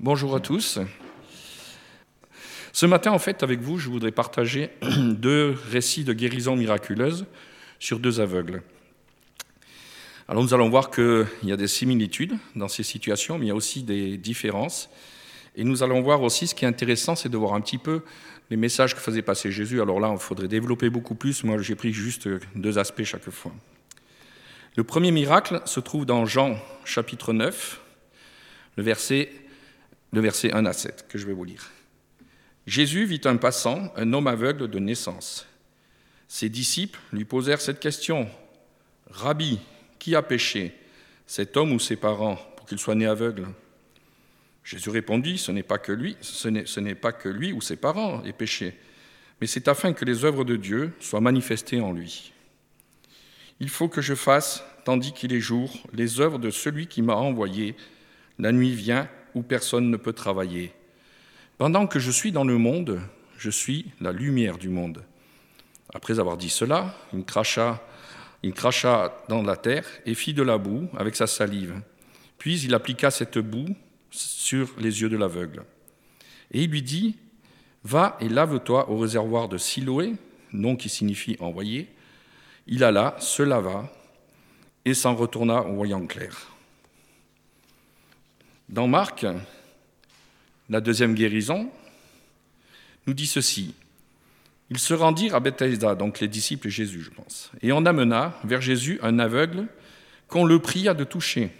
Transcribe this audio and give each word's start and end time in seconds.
Bonjour 0.00 0.36
à 0.36 0.38
tous. 0.38 0.78
Ce 2.72 2.86
matin, 2.86 3.10
en 3.10 3.18
fait, 3.18 3.42
avec 3.42 3.58
vous, 3.58 3.78
je 3.78 3.88
voudrais 3.88 4.12
partager 4.12 4.70
deux 4.96 5.56
récits 5.72 6.04
de 6.04 6.12
guérison 6.12 6.54
miraculeuse 6.54 7.26
sur 7.80 7.98
deux 7.98 8.20
aveugles. 8.20 8.62
Alors 10.28 10.44
nous 10.44 10.54
allons 10.54 10.68
voir 10.68 10.92
qu'il 10.92 11.26
y 11.42 11.50
a 11.50 11.56
des 11.56 11.66
similitudes 11.66 12.36
dans 12.54 12.68
ces 12.68 12.84
situations, 12.84 13.38
mais 13.38 13.46
il 13.46 13.48
y 13.48 13.50
a 13.50 13.56
aussi 13.56 13.82
des 13.82 14.16
différences. 14.18 14.88
Et 15.56 15.64
nous 15.64 15.82
allons 15.82 16.00
voir 16.00 16.22
aussi, 16.22 16.46
ce 16.46 16.54
qui 16.54 16.64
est 16.64 16.68
intéressant, 16.68 17.16
c'est 17.16 17.28
de 17.28 17.36
voir 17.36 17.54
un 17.54 17.60
petit 17.60 17.78
peu 17.78 18.02
les 18.50 18.56
messages 18.56 18.94
que 18.94 19.00
faisait 19.00 19.22
passer 19.22 19.50
Jésus. 19.50 19.82
Alors 19.82 19.98
là, 19.98 20.10
il 20.12 20.20
faudrait 20.20 20.46
développer 20.46 20.90
beaucoup 20.90 21.16
plus. 21.16 21.42
Moi, 21.42 21.60
j'ai 21.60 21.74
pris 21.74 21.92
juste 21.92 22.28
deux 22.54 22.78
aspects 22.78 23.02
chaque 23.02 23.28
fois. 23.30 23.52
Le 24.76 24.84
premier 24.84 25.10
miracle 25.10 25.60
se 25.64 25.80
trouve 25.80 26.06
dans 26.06 26.24
Jean 26.24 26.56
chapitre 26.84 27.32
9, 27.32 27.80
le 28.76 28.84
verset 28.84 29.32
le 30.12 30.20
verset 30.20 30.52
1 30.52 30.64
à 30.66 30.72
7 30.72 31.06
que 31.08 31.18
je 31.18 31.26
vais 31.26 31.32
vous 31.32 31.44
lire. 31.44 31.70
Jésus 32.66 33.04
vit 33.04 33.20
un 33.24 33.36
passant, 33.36 33.92
un 33.96 34.12
homme 34.12 34.26
aveugle 34.26 34.68
de 34.68 34.78
naissance. 34.78 35.46
Ses 36.28 36.48
disciples 36.48 37.00
lui 37.12 37.24
posèrent 37.24 37.60
cette 37.60 37.80
question 37.80 38.28
Rabbi, 39.10 39.58
qui 39.98 40.14
a 40.14 40.22
péché, 40.22 40.74
cet 41.26 41.56
homme 41.56 41.72
ou 41.72 41.80
ses 41.80 41.96
parents, 41.96 42.36
pour 42.56 42.66
qu'il 42.66 42.78
soit 42.78 42.94
né 42.94 43.06
aveugle? 43.06 43.46
Jésus 44.64 44.90
répondit 44.90 45.38
Ce 45.38 45.50
n'est 45.50 45.62
pas 45.62 45.78
que 45.78 45.92
lui, 45.92 46.16
ce 46.20 46.80
n'est 46.80 46.94
pas 46.94 47.12
que 47.12 47.30
lui 47.30 47.52
ou 47.52 47.62
ses 47.62 47.76
parents 47.76 48.22
aient 48.24 48.34
péché, 48.34 48.78
mais 49.40 49.46
c'est 49.46 49.68
afin 49.68 49.94
que 49.94 50.04
les 50.04 50.24
œuvres 50.24 50.44
de 50.44 50.56
Dieu 50.56 50.92
soient 51.00 51.22
manifestées 51.22 51.80
en 51.80 51.92
lui. 51.92 52.32
Il 53.60 53.70
faut 53.70 53.88
que 53.88 54.02
je 54.02 54.14
fasse, 54.14 54.62
tandis 54.84 55.12
qu'il 55.12 55.32
est 55.32 55.40
jour, 55.40 55.72
les 55.92 56.20
œuvres 56.20 56.38
de 56.38 56.50
celui 56.50 56.86
qui 56.86 57.02
m'a 57.02 57.16
envoyé. 57.16 57.76
La 58.38 58.52
nuit 58.52 58.74
vient 58.74 59.08
personne 59.42 59.90
ne 59.90 59.96
peut 59.96 60.12
travailler. 60.12 60.72
Pendant 61.58 61.86
que 61.86 61.98
je 61.98 62.10
suis 62.10 62.32
dans 62.32 62.44
le 62.44 62.58
monde, 62.58 63.00
je 63.36 63.50
suis 63.50 63.86
la 64.00 64.12
lumière 64.12 64.58
du 64.58 64.68
monde. 64.68 65.02
Après 65.94 66.20
avoir 66.20 66.36
dit 66.36 66.50
cela, 66.50 66.94
il 67.12 67.24
cracha, 67.24 67.82
il 68.42 68.52
cracha 68.52 69.16
dans 69.28 69.42
la 69.42 69.56
terre 69.56 69.86
et 70.06 70.14
fit 70.14 70.34
de 70.34 70.42
la 70.42 70.58
boue 70.58 70.88
avec 70.96 71.16
sa 71.16 71.26
salive. 71.26 71.80
Puis 72.38 72.60
il 72.60 72.74
appliqua 72.74 73.10
cette 73.10 73.38
boue 73.38 73.74
sur 74.10 74.68
les 74.78 75.00
yeux 75.00 75.08
de 75.08 75.16
l'aveugle. 75.16 75.64
Et 76.52 76.62
il 76.62 76.70
lui 76.70 76.82
dit, 76.82 77.16
Va 77.84 78.16
et 78.20 78.28
lave-toi 78.28 78.90
au 78.90 78.98
réservoir 78.98 79.48
de 79.48 79.56
Siloé, 79.56 80.14
nom 80.52 80.76
qui 80.76 80.88
signifie 80.88 81.36
envoyé. 81.40 81.88
Il 82.66 82.84
alla, 82.84 83.16
se 83.18 83.42
lava 83.42 83.90
et 84.84 84.94
s'en 84.94 85.14
retourna 85.14 85.62
en 85.62 85.74
voyant 85.74 86.06
clair. 86.06 86.48
Dans 88.68 88.86
Marc, 88.86 89.24
la 90.68 90.80
deuxième 90.80 91.14
guérison, 91.14 91.70
nous 93.06 93.14
dit 93.14 93.26
ceci. 93.26 93.74
Ils 94.70 94.78
se 94.78 94.92
rendirent 94.92 95.34
à 95.34 95.40
Bethesda, 95.40 95.94
donc 95.94 96.20
les 96.20 96.28
disciples 96.28 96.68
Jésus, 96.68 97.00
je 97.00 97.10
pense, 97.10 97.50
et 97.62 97.72
on 97.72 97.86
amena 97.86 98.38
vers 98.44 98.60
Jésus 98.60 98.98
un 99.02 99.18
aveugle 99.18 99.66
qu'on 100.28 100.44
le 100.44 100.58
pria 100.58 100.92
de 100.92 101.04
toucher. 101.04 101.50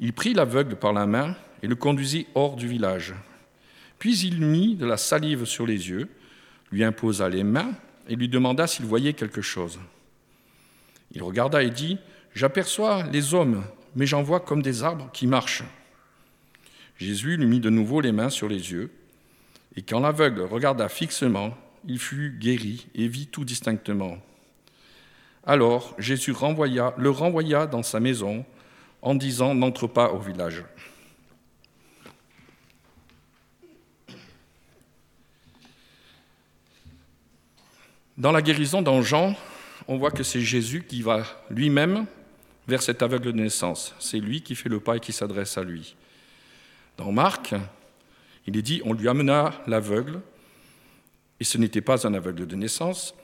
Il 0.00 0.12
prit 0.12 0.34
l'aveugle 0.34 0.76
par 0.76 0.92
la 0.92 1.06
main 1.06 1.34
et 1.62 1.66
le 1.66 1.74
conduisit 1.74 2.26
hors 2.34 2.56
du 2.56 2.68
village. 2.68 3.14
Puis 3.98 4.18
il 4.18 4.42
mit 4.42 4.76
de 4.76 4.84
la 4.84 4.98
salive 4.98 5.46
sur 5.46 5.66
les 5.66 5.88
yeux, 5.88 6.10
lui 6.70 6.84
imposa 6.84 7.30
les 7.30 7.44
mains 7.44 7.72
et 8.06 8.16
lui 8.16 8.28
demanda 8.28 8.66
s'il 8.66 8.84
voyait 8.84 9.14
quelque 9.14 9.40
chose. 9.40 9.78
Il 11.12 11.22
regarda 11.22 11.62
et 11.62 11.70
dit, 11.70 11.96
J'aperçois 12.34 13.04
les 13.04 13.32
hommes, 13.32 13.64
mais 13.94 14.06
j'en 14.06 14.22
vois 14.22 14.40
comme 14.40 14.62
des 14.62 14.82
arbres 14.82 15.10
qui 15.12 15.26
marchent. 15.26 15.64
Jésus 16.96 17.36
lui 17.36 17.46
mit 17.46 17.60
de 17.60 17.70
nouveau 17.70 18.00
les 18.00 18.12
mains 18.12 18.30
sur 18.30 18.48
les 18.48 18.70
yeux, 18.72 18.90
et 19.76 19.82
quand 19.82 20.00
l'aveugle 20.00 20.42
regarda 20.42 20.88
fixement, 20.88 21.56
il 21.86 21.98
fut 21.98 22.36
guéri 22.38 22.86
et 22.94 23.08
vit 23.08 23.26
tout 23.26 23.44
distinctement. 23.44 24.18
Alors 25.46 25.94
Jésus 25.98 26.32
le 26.32 27.10
renvoya 27.10 27.66
dans 27.66 27.82
sa 27.82 28.00
maison 28.00 28.44
en 29.02 29.14
disant 29.14 29.54
N'entre 29.54 29.86
pas 29.86 30.10
au 30.12 30.18
village. 30.18 30.64
Dans 38.16 38.32
la 38.32 38.42
guérison 38.42 38.80
dans 38.80 39.02
Jean, 39.02 39.34
on 39.88 39.98
voit 39.98 40.12
que 40.12 40.22
c'est 40.22 40.40
Jésus 40.40 40.84
qui 40.88 41.02
va 41.02 41.24
lui-même 41.50 42.06
vers 42.66 42.82
cet 42.82 43.02
aveugle 43.02 43.32
de 43.32 43.40
naissance. 43.42 43.94
C'est 43.98 44.18
lui 44.18 44.42
qui 44.42 44.54
fait 44.54 44.68
le 44.68 44.80
pas 44.80 44.96
et 44.96 45.00
qui 45.00 45.12
s'adresse 45.12 45.58
à 45.58 45.62
lui. 45.62 45.96
Dans 46.96 47.12
Marc, 47.12 47.54
il 48.46 48.56
est 48.56 48.62
dit, 48.62 48.80
on 48.84 48.92
lui 48.92 49.08
amena 49.08 49.52
l'aveugle, 49.66 50.20
et 51.40 51.44
ce 51.44 51.58
n'était 51.58 51.80
pas 51.80 52.06
un 52.06 52.14
aveugle 52.14 52.46
de 52.46 52.56
naissance. 52.56 53.14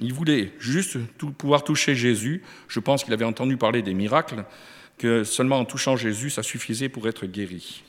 Il 0.00 0.12
voulait 0.12 0.52
juste 0.58 0.98
pouvoir 1.38 1.62
toucher 1.62 1.94
Jésus. 1.94 2.42
Je 2.68 2.80
pense 2.80 3.04
qu'il 3.04 3.14
avait 3.14 3.24
entendu 3.24 3.56
parler 3.56 3.82
des 3.82 3.94
miracles, 3.94 4.44
que 4.98 5.24
seulement 5.24 5.58
en 5.58 5.64
touchant 5.64 5.96
Jésus, 5.96 6.30
ça 6.30 6.42
suffisait 6.42 6.88
pour 6.88 7.06
être 7.08 7.26
guéri. 7.26 7.84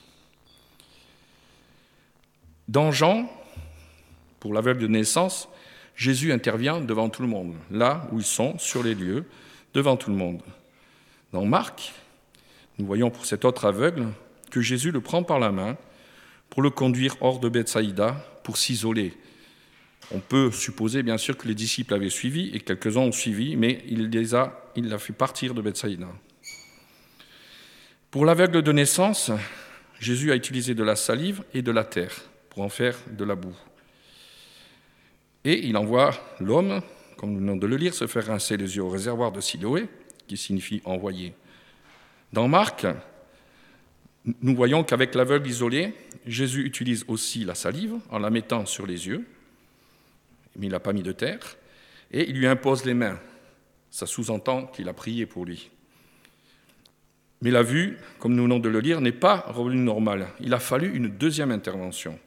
Dans 2.67 2.91
Jean, 2.91 3.29
pour 4.39 4.53
l'aveugle 4.53 4.81
de 4.81 4.87
naissance, 4.87 5.49
Jésus 5.95 6.31
intervient 6.31 6.79
devant 6.79 7.09
tout 7.09 7.21
le 7.21 7.27
monde, 7.27 7.55
là 7.69 8.07
où 8.11 8.19
ils 8.19 8.25
sont, 8.25 8.57
sur 8.57 8.83
les 8.83 8.95
lieux, 8.95 9.25
devant 9.73 9.97
tout 9.97 10.09
le 10.09 10.15
monde. 10.15 10.41
Dans 11.33 11.45
Marc, 11.45 11.93
nous 12.77 12.85
voyons 12.85 13.09
pour 13.09 13.25
cet 13.25 13.43
autre 13.43 13.65
aveugle 13.65 14.09
que 14.51 14.61
Jésus 14.61 14.91
le 14.91 15.01
prend 15.01 15.23
par 15.23 15.39
la 15.39 15.51
main 15.51 15.77
pour 16.51 16.61
le 16.61 16.69
conduire 16.69 17.15
hors 17.21 17.39
de 17.39 17.49
Bethsaïda 17.49 18.23
pour 18.43 18.57
s'isoler. 18.57 19.13
On 20.11 20.19
peut 20.19 20.51
supposer 20.51 21.01
bien 21.01 21.17
sûr 21.17 21.35
que 21.35 21.47
les 21.47 21.55
disciples 21.55 21.95
avaient 21.95 22.11
suivi 22.11 22.51
et 22.53 22.59
quelques-uns 22.59 23.01
ont 23.01 23.11
suivi, 23.11 23.55
mais 23.55 23.83
il 23.87 24.35
a, 24.35 24.63
il 24.75 24.89
l'a 24.89 24.99
fait 24.99 25.13
partir 25.13 25.55
de 25.55 25.61
Bethsaïda. 25.63 26.07
Pour 28.11 28.25
l'aveugle 28.25 28.61
de 28.61 28.71
naissance, 28.71 29.31
Jésus 29.99 30.31
a 30.31 30.35
utilisé 30.35 30.75
de 30.75 30.83
la 30.83 30.95
salive 30.95 31.43
et 31.55 31.63
de 31.63 31.71
la 31.71 31.83
terre 31.83 32.13
pour 32.51 32.61
en 32.61 32.69
faire 32.69 32.95
de 33.09 33.23
la 33.23 33.33
boue. 33.33 33.57
Et 35.45 35.65
il 35.65 35.77
envoie 35.77 36.11
l'homme, 36.39 36.83
comme 37.17 37.31
nous 37.31 37.39
venons 37.39 37.55
de 37.55 37.65
le 37.65 37.77
lire, 37.77 37.95
se 37.95 38.05
faire 38.05 38.27
rincer 38.27 38.55
les 38.55 38.75
yeux 38.75 38.83
au 38.83 38.89
réservoir 38.89 39.31
de 39.31 39.41
Siloé, 39.41 39.87
qui 40.33 40.37
signifie 40.37 40.81
envoyer. 40.83 41.35
Dans 42.31 42.47
Marc, 42.47 42.87
nous 44.41 44.55
voyons 44.55 44.83
qu'avec 44.83 45.13
l'aveugle 45.13 45.47
isolé, 45.47 45.93
Jésus 46.25 46.65
utilise 46.65 47.05
aussi 47.07 47.43
la 47.45 47.53
salive 47.53 47.95
en 48.09 48.17
la 48.17 48.31
mettant 48.31 48.65
sur 48.65 48.87
les 48.87 49.05
yeux, 49.07 49.27
mais 50.55 50.65
il 50.65 50.71
n'a 50.71 50.79
pas 50.79 50.93
mis 50.93 51.03
de 51.03 51.11
terre, 51.11 51.55
et 52.11 52.27
il 52.27 52.37
lui 52.37 52.47
impose 52.47 52.83
les 52.83 52.95
mains. 52.95 53.19
Ça 53.91 54.07
sous-entend 54.07 54.65
qu'il 54.65 54.89
a 54.89 54.93
prié 54.93 55.27
pour 55.27 55.45
lui. 55.45 55.69
Mais 57.41 57.51
la 57.51 57.61
vue, 57.61 57.99
comme 58.17 58.33
nous 58.33 58.43
venons 58.43 58.59
de 58.59 58.69
le 58.69 58.79
lire, 58.79 59.01
n'est 59.01 59.11
pas 59.11 59.45
revenue 59.49 59.83
normale. 59.83 60.29
Il 60.39 60.53
a 60.55 60.59
fallu 60.59 60.95
une 60.95 61.09
deuxième 61.09 61.51
intervention. 61.51 62.17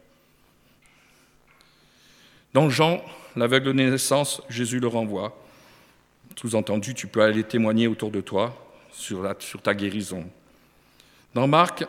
Dans 2.53 2.71
Jean, 2.71 3.03
l'aveugle 3.35 3.69
de 3.69 3.73
naissance, 3.73 4.43
Jésus 4.49 4.79
le 4.79 4.87
renvoie. 4.87 5.46
Sous-entendu, 6.35 6.95
tu 6.95 7.07
peux 7.07 7.23
aller 7.23 7.45
témoigner 7.45 7.87
autour 7.87 8.11
de 8.11 8.21
toi 8.21 8.55
sur, 8.93 9.23
ta 9.63 9.75
guérison. 9.75 10.29
Dans 11.35 11.47
Marc, 11.47 11.85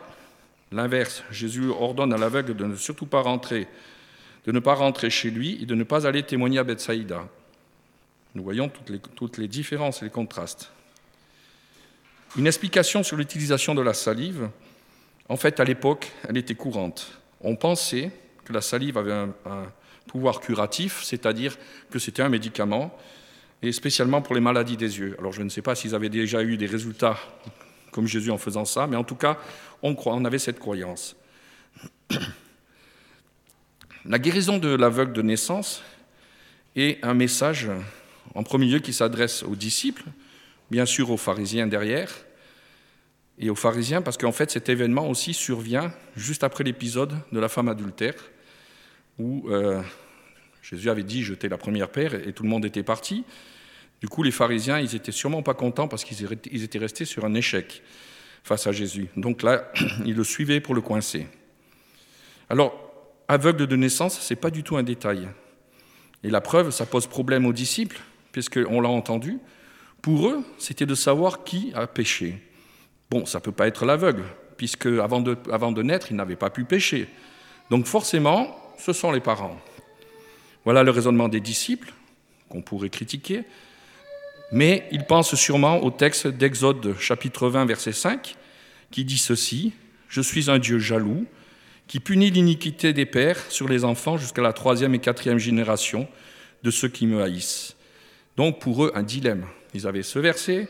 l'inverse, 0.72 1.24
Jésus 1.30 1.68
ordonne 1.68 2.12
à 2.12 2.18
l'aveugle 2.18 2.54
de 2.54 2.64
ne 2.64 2.76
surtout 2.76 3.06
pas 3.06 3.20
rentrer, 3.20 3.66
de 4.46 4.52
ne 4.52 4.60
pas 4.60 4.74
rentrer 4.74 5.10
chez 5.10 5.30
lui 5.30 5.62
et 5.62 5.66
de 5.66 5.74
ne 5.74 5.84
pas 5.84 6.06
aller 6.06 6.22
témoigner 6.22 6.58
à 6.58 6.64
Bethsaïda. 6.64 7.26
Nous 8.34 8.42
voyons 8.42 8.68
toutes 8.68 8.90
les, 8.90 9.00
toutes 9.00 9.38
les 9.38 9.48
différences 9.48 10.02
et 10.02 10.06
les 10.06 10.10
contrastes. 10.10 10.70
Une 12.36 12.46
explication 12.46 13.02
sur 13.02 13.16
l'utilisation 13.16 13.74
de 13.74 13.82
la 13.82 13.94
salive, 13.94 14.48
en 15.28 15.36
fait, 15.36 15.60
à 15.60 15.64
l'époque, 15.64 16.12
elle 16.28 16.36
était 16.36 16.54
courante. 16.54 17.12
On 17.40 17.56
pensait 17.56 18.10
que 18.44 18.52
la 18.52 18.60
salive 18.60 18.98
avait 18.98 19.12
un 19.12 19.32
pouvoir 20.08 20.40
curatif, 20.40 21.02
c'est-à-dire 21.04 21.56
que 21.90 21.98
c'était 21.98 22.22
un 22.22 22.28
médicament 22.28 22.96
et 23.62 23.72
spécialement 23.72 24.22
pour 24.22 24.34
les 24.34 24.40
maladies 24.40 24.76
des 24.76 24.98
yeux. 24.98 25.16
Alors 25.18 25.32
je 25.32 25.42
ne 25.42 25.48
sais 25.48 25.62
pas 25.62 25.74
s'ils 25.74 25.94
avaient 25.94 26.08
déjà 26.08 26.42
eu 26.42 26.56
des 26.56 26.66
résultats 26.66 27.18
comme 27.90 28.06
Jésus 28.06 28.30
en 28.30 28.38
faisant 28.38 28.64
ça, 28.64 28.86
mais 28.86 28.96
en 28.96 29.04
tout 29.04 29.16
cas, 29.16 29.38
on, 29.82 30.24
avait 30.24 30.38
cette 30.38 30.58
croyance. 30.58 31.16
La 34.04 34.18
guérison 34.18 34.58
de 34.58 34.68
l'aveugle 34.68 35.12
de 35.12 35.22
naissance 35.22 35.82
est 36.76 37.04
un 37.04 37.14
message, 37.14 37.70
en 38.34 38.42
premier 38.42 38.66
lieu, 38.66 38.78
qui 38.78 38.92
s'adresse 38.92 39.42
aux 39.42 39.56
disciples, 39.56 40.04
bien 40.70 40.86
sûr 40.86 41.10
aux 41.10 41.16
pharisiens 41.16 41.66
derrière, 41.66 42.12
et 43.38 43.50
aux 43.50 43.54
pharisiens, 43.54 44.02
parce 44.02 44.16
qu'en 44.16 44.32
fait 44.32 44.50
cet 44.50 44.68
événement 44.68 45.08
aussi 45.08 45.34
survient 45.34 45.92
juste 46.16 46.44
après 46.44 46.64
l'épisode 46.64 47.14
de 47.32 47.40
la 47.40 47.48
femme 47.48 47.68
adultère, 47.68 48.14
où 49.18 49.48
euh, 49.50 49.82
Jésus 50.62 50.90
avait 50.90 51.02
dit 51.02 51.22
jeter 51.22 51.48
la 51.48 51.58
première 51.58 51.88
paire 51.88 52.14
et 52.14 52.32
tout 52.32 52.42
le 52.42 52.48
monde 52.48 52.64
était 52.64 52.82
parti. 52.82 53.24
Du 54.00 54.08
coup, 54.08 54.22
les 54.22 54.30
pharisiens, 54.30 54.78
ils 54.78 54.94
étaient 54.94 55.12
sûrement 55.12 55.42
pas 55.42 55.54
contents 55.54 55.88
parce 55.88 56.04
qu'ils 56.04 56.62
étaient 56.62 56.78
restés 56.78 57.04
sur 57.04 57.24
un 57.24 57.34
échec. 57.34 57.82
face 58.44 58.66
à 58.66 58.72
Jésus. 58.72 59.08
Donc 59.16 59.42
là, 59.42 59.70
il 60.06 60.14
le 60.14 60.24
suivait 60.24 60.60
pour 60.60 60.74
le 60.74 60.80
coincer. 60.80 61.26
Alors, 62.48 62.72
aveugle 63.26 63.66
de 63.66 63.76
naissance, 63.76 64.18
ce 64.20 64.32
n'est 64.32 64.40
pas 64.40 64.50
du 64.50 64.62
tout 64.62 64.76
un 64.76 64.82
détail. 64.82 65.28
Et 66.24 66.30
la 66.30 66.40
preuve, 66.40 66.70
ça 66.70 66.86
pose 66.86 67.06
problème 67.06 67.44
aux 67.46 67.52
disciples, 67.52 68.00
puisqu'on 68.32 68.80
l'a 68.80 68.88
entendu. 68.88 69.38
Pour 70.02 70.28
eux, 70.28 70.44
c'était 70.58 70.86
de 70.86 70.94
savoir 70.94 71.44
qui 71.44 71.72
a 71.74 71.86
péché. 71.86 72.42
Bon, 73.10 73.26
ça 73.26 73.38
ne 73.38 73.42
peut 73.42 73.52
pas 73.52 73.66
être 73.66 73.84
l'aveugle, 73.84 74.24
puisque 74.56 74.86
avant 74.86 75.20
de, 75.20 75.36
avant 75.50 75.72
de 75.72 75.82
naître, 75.82 76.10
il 76.10 76.16
n'avait 76.16 76.36
pas 76.36 76.50
pu 76.50 76.64
pécher. 76.64 77.08
Donc 77.70 77.86
forcément, 77.86 78.56
ce 78.78 78.92
sont 78.92 79.12
les 79.12 79.20
parents. 79.20 79.60
Voilà 80.68 80.82
le 80.82 80.90
raisonnement 80.90 81.30
des 81.30 81.40
disciples, 81.40 81.94
qu'on 82.50 82.60
pourrait 82.60 82.90
critiquer, 82.90 83.44
mais 84.52 84.86
ils 84.92 85.06
pensent 85.06 85.34
sûrement 85.34 85.82
au 85.82 85.90
texte 85.90 86.26
d'Exode 86.26 86.94
chapitre 86.98 87.48
20, 87.48 87.64
verset 87.64 87.92
5, 87.92 88.36
qui 88.90 89.06
dit 89.06 89.16
ceci, 89.16 89.72
Je 90.10 90.20
suis 90.20 90.50
un 90.50 90.58
Dieu 90.58 90.78
jaloux, 90.78 91.24
qui 91.86 92.00
punit 92.00 92.30
l'iniquité 92.30 92.92
des 92.92 93.06
pères 93.06 93.40
sur 93.50 93.66
les 93.66 93.82
enfants 93.82 94.18
jusqu'à 94.18 94.42
la 94.42 94.52
troisième 94.52 94.94
et 94.94 94.98
quatrième 94.98 95.38
génération 95.38 96.06
de 96.62 96.70
ceux 96.70 96.88
qui 96.88 97.06
me 97.06 97.22
haïssent. 97.22 97.74
Donc 98.36 98.60
pour 98.60 98.84
eux, 98.84 98.92
un 98.94 99.04
dilemme. 99.04 99.46
Ils 99.72 99.86
avaient 99.86 100.02
ce 100.02 100.18
verset, 100.18 100.68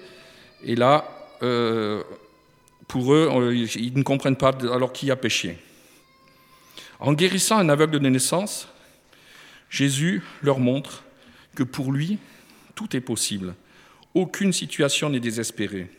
et 0.62 0.76
là, 0.76 1.08
euh, 1.42 2.04
pour 2.86 3.12
eux, 3.12 3.28
euh, 3.34 3.66
ils 3.74 3.98
ne 3.98 4.04
comprennent 4.04 4.36
pas 4.36 4.56
alors 4.72 4.92
qui 4.92 5.10
a 5.10 5.16
péché. 5.16 5.58
En 7.00 7.14
guérissant 7.14 7.58
un 7.58 7.68
aveugle 7.68 7.98
de 7.98 8.08
naissance, 8.08 8.68
Jésus 9.70 10.22
leur 10.42 10.58
montre 10.58 11.04
que 11.54 11.62
pour 11.62 11.92
lui, 11.92 12.18
tout 12.74 12.96
est 12.96 13.00
possible. 13.00 13.54
Aucune 14.14 14.52
situation 14.52 15.10
n'est 15.10 15.20
désespérée. 15.20 15.90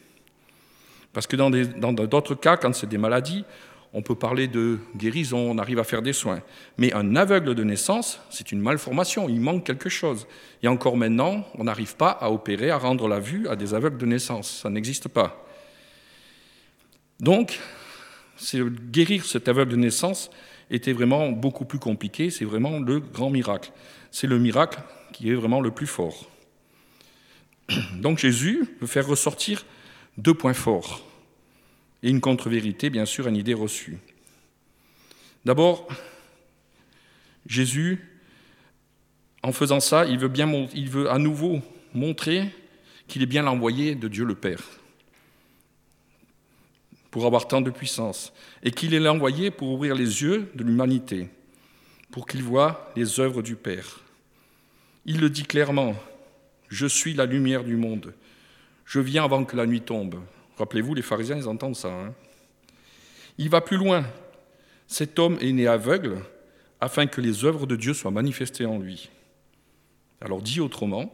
Parce 1.13 1.27
que 1.27 1.35
dans 1.35 1.49
d'autres 1.93 2.35
cas, 2.35 2.57
quand 2.57 2.73
c'est 2.73 2.89
des 2.89 2.97
maladies, 2.97 3.45
on 3.93 4.03
peut 4.03 4.15
parler 4.15 4.47
de 4.47 4.77
guérison, 4.95 5.39
on 5.39 5.57
arrive 5.57 5.79
à 5.79 5.83
faire 5.83 6.03
des 6.03 6.13
soins. 6.13 6.41
Mais 6.77 6.93
un 6.93 7.15
aveugle 7.15 7.55
de 7.55 7.63
naissance, 7.63 8.19
c'est 8.29 8.51
une 8.51 8.61
malformation, 8.61 9.27
il 9.27 9.41
manque 9.41 9.65
quelque 9.65 9.89
chose. 9.89 10.27
Et 10.61 10.67
encore 10.67 10.95
maintenant, 10.95 11.43
on 11.55 11.63
n'arrive 11.63 11.95
pas 11.95 12.11
à 12.11 12.29
opérer, 12.29 12.69
à 12.69 12.77
rendre 12.77 13.07
la 13.07 13.19
vue 13.19 13.47
à 13.47 13.55
des 13.55 13.73
aveugles 13.73 13.97
de 13.97 14.05
naissance. 14.05 14.59
Ça 14.61 14.69
n'existe 14.69 15.07
pas. 15.07 15.43
Donc, 17.19 17.59
guérir 18.91 19.25
cet 19.25 19.47
aveugle 19.47 19.71
de 19.71 19.77
naissance 19.77 20.29
était 20.69 20.93
vraiment 20.93 21.29
beaucoup 21.29 21.65
plus 21.65 21.79
compliqué. 21.79 22.29
C'est 22.29 22.45
vraiment 22.45 22.79
le 22.79 22.99
grand 22.99 23.29
miracle. 23.29 23.71
C'est 24.11 24.27
le 24.27 24.39
miracle 24.39 24.79
qui 25.13 25.29
est 25.29 25.35
vraiment 25.35 25.61
le 25.61 25.71
plus 25.71 25.87
fort. 25.87 26.29
Donc 27.95 28.19
Jésus 28.19 28.65
veut 28.79 28.87
faire 28.87 29.07
ressortir 29.07 29.65
deux 30.17 30.33
points 30.33 30.53
forts 30.53 31.05
et 32.01 32.09
une 32.09 32.21
contre-vérité, 32.21 32.89
bien 32.89 33.05
sûr, 33.05 33.27
une 33.27 33.35
idée 33.35 33.53
reçue. 33.53 33.97
D'abord, 35.45 35.87
Jésus, 37.45 38.05
en 39.43 39.51
faisant 39.51 39.79
ça, 39.79 40.05
il 40.05 40.17
veut, 40.17 40.31
il 40.75 40.89
veut 40.89 41.09
à 41.09 41.17
nouveau 41.17 41.61
montrer 41.93 42.49
qu'il 43.07 43.21
est 43.23 43.25
bien 43.25 43.43
l'envoyé 43.43 43.95
de 43.95 44.07
Dieu 44.07 44.25
le 44.25 44.35
Père 44.35 44.78
pour 47.11 47.25
avoir 47.25 47.47
tant 47.47 47.61
de 47.61 47.71
puissance, 47.71 48.33
et 48.63 48.71
qu'il 48.71 48.93
est 48.93 48.99
l'envoyé 48.99 49.51
pour 49.51 49.69
ouvrir 49.69 49.95
les 49.95 50.21
yeux 50.21 50.51
de 50.55 50.63
l'humanité, 50.63 51.27
pour 52.11 52.27
qu'il 52.27 52.43
voit 52.43 52.91
les 52.95 53.19
œuvres 53.19 53.41
du 53.41 53.55
Père. 53.55 54.01
Il 55.05 55.19
le 55.19 55.29
dit 55.29 55.43
clairement, 55.43 55.95
Je 56.67 56.85
suis 56.85 57.13
la 57.13 57.25
lumière 57.25 57.63
du 57.63 57.75
monde, 57.75 58.13
je 58.85 58.99
viens 58.99 59.23
avant 59.23 59.45
que 59.45 59.55
la 59.55 59.67
nuit 59.67 59.81
tombe. 59.81 60.19
Rappelez-vous, 60.57 60.95
les 60.95 61.03
pharisiens, 61.03 61.37
ils 61.37 61.47
entendent 61.47 61.75
ça. 61.75 61.93
Hein. 61.93 62.13
il 63.37 63.47
va 63.47 63.61
plus 63.61 63.77
loin. 63.77 64.03
Cet 64.87 65.19
homme 65.19 65.37
est 65.41 65.51
né 65.51 65.67
aveugle 65.67 66.17
afin 66.81 67.05
que 67.05 67.21
les 67.21 67.45
œuvres 67.45 67.67
de 67.67 67.75
Dieu 67.75 67.93
soient 67.93 68.09
manifestées 68.09 68.65
en 68.65 68.79
lui. 68.79 69.09
Alors 70.21 70.41
dit 70.41 70.59
autrement, 70.59 71.13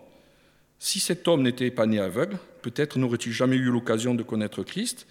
si 0.79 1.01
cet 1.01 1.27
homme 1.27 1.41
n'était 1.41 1.69
pas 1.69 1.85
né 1.85 1.99
aveugle, 1.99 2.37
peut-être 2.61 2.97
n'aurait-il 2.97 3.33
jamais 3.33 3.57
eu 3.57 3.69
l'occasion 3.69 4.15
de 4.15 4.23
connaître 4.23 4.63
Christ 4.63 5.05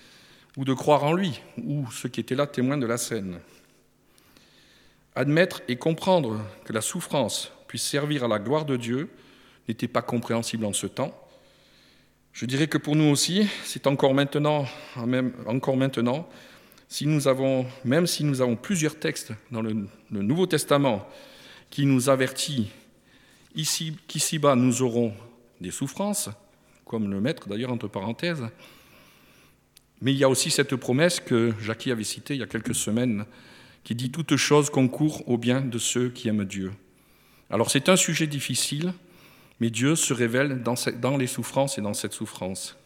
ou 0.56 0.64
de 0.64 0.72
croire 0.72 1.04
en 1.04 1.12
lui, 1.12 1.40
ou 1.62 1.90
ceux 1.90 2.08
qui 2.08 2.20
étaient 2.20 2.34
là 2.34 2.46
témoins 2.46 2.78
de 2.78 2.86
la 2.86 2.98
scène. 2.98 3.40
Admettre 5.14 5.62
et 5.68 5.76
comprendre 5.76 6.40
que 6.64 6.72
la 6.72 6.80
souffrance 6.80 7.52
puisse 7.68 7.84
servir 7.84 8.24
à 8.24 8.28
la 8.28 8.38
gloire 8.38 8.64
de 8.64 8.76
Dieu 8.76 9.10
n'était 9.68 9.88
pas 9.88 10.02
compréhensible 10.02 10.64
en 10.64 10.72
ce 10.72 10.86
temps, 10.86 11.14
je 12.34 12.46
dirais 12.46 12.66
que 12.66 12.78
pour 12.78 12.96
nous 12.96 13.12
aussi, 13.12 13.48
c'est 13.62 13.86
encore 13.86 14.12
maintenant, 14.12 14.66
même, 15.06 15.32
si 16.88 17.06
nous 17.06 17.28
avons, 17.28 18.56
plusieurs 18.60 18.98
textes 18.98 19.32
dans 19.52 19.62
le, 19.62 19.86
Nouveau 20.10 20.46
Testament 20.46 21.08
qui 21.70 21.86
nous 21.86 22.08
avertit 22.08 22.72
ici, 23.54 23.96
qu'ici-bas 24.08 24.56
nous 24.56 24.82
aurons 24.82 25.14
des 25.60 25.70
souffrances, 25.70 26.28
comme 26.84 27.08
le 27.08 27.20
maître 27.20 27.48
d'ailleurs 27.48 27.70
entre 27.70 27.86
parenthèses, 27.86 28.42
mais 30.04 30.12
il 30.12 30.18
y 30.18 30.24
a 30.24 30.28
aussi 30.28 30.50
cette 30.50 30.76
promesse 30.76 31.18
que 31.18 31.54
Jackie 31.62 31.90
avait 31.90 32.04
citée 32.04 32.34
il 32.34 32.40
y 32.40 32.42
a 32.42 32.46
quelques 32.46 32.74
semaines, 32.74 33.24
qui 33.84 33.94
dit 33.94 34.10
Toute 34.10 34.36
chose 34.36 34.68
concourt 34.68 35.26
au 35.26 35.38
bien 35.38 35.62
de 35.62 35.78
ceux 35.78 36.10
qui 36.10 36.28
aiment 36.28 36.44
Dieu. 36.44 36.72
Alors 37.48 37.70
c'est 37.70 37.88
un 37.88 37.96
sujet 37.96 38.26
difficile, 38.26 38.92
mais 39.60 39.70
Dieu 39.70 39.96
se 39.96 40.12
révèle 40.12 40.62
dans, 40.62 41.16
les 41.16 41.26
souffrances 41.26 41.78
et 41.78 41.80
dans 41.80 41.94
cette 41.94 42.12
souffrance. 42.12 42.76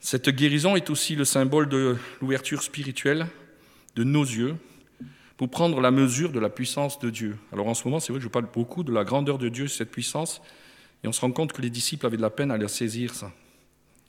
Cette 0.00 0.30
guérison 0.30 0.74
est 0.74 0.88
aussi 0.88 1.16
le 1.16 1.26
symbole 1.26 1.68
de 1.68 1.96
l'ouverture 2.22 2.62
spirituelle 2.62 3.26
de 3.94 4.04
nos 4.04 4.24
yeux 4.24 4.56
pour 5.36 5.50
prendre 5.50 5.82
la 5.82 5.90
mesure 5.90 6.32
de 6.32 6.40
la 6.40 6.48
puissance 6.48 6.98
de 6.98 7.10
Dieu. 7.10 7.36
Alors 7.52 7.68
en 7.68 7.74
ce 7.74 7.84
moment, 7.84 8.00
c'est 8.00 8.12
vrai 8.12 8.20
que 8.20 8.24
je 8.24 8.30
parle 8.30 8.48
beaucoup 8.50 8.84
de 8.84 8.92
la 8.92 9.04
grandeur 9.04 9.36
de 9.36 9.50
Dieu, 9.50 9.68
cette 9.68 9.90
puissance, 9.90 10.40
et 11.04 11.08
on 11.08 11.12
se 11.12 11.20
rend 11.20 11.30
compte 11.30 11.52
que 11.52 11.60
les 11.60 11.70
disciples 11.70 12.06
avaient 12.06 12.16
de 12.16 12.22
la 12.22 12.30
peine 12.30 12.50
à 12.50 12.56
la 12.56 12.68
saisir, 12.68 13.14
ça. 13.14 13.32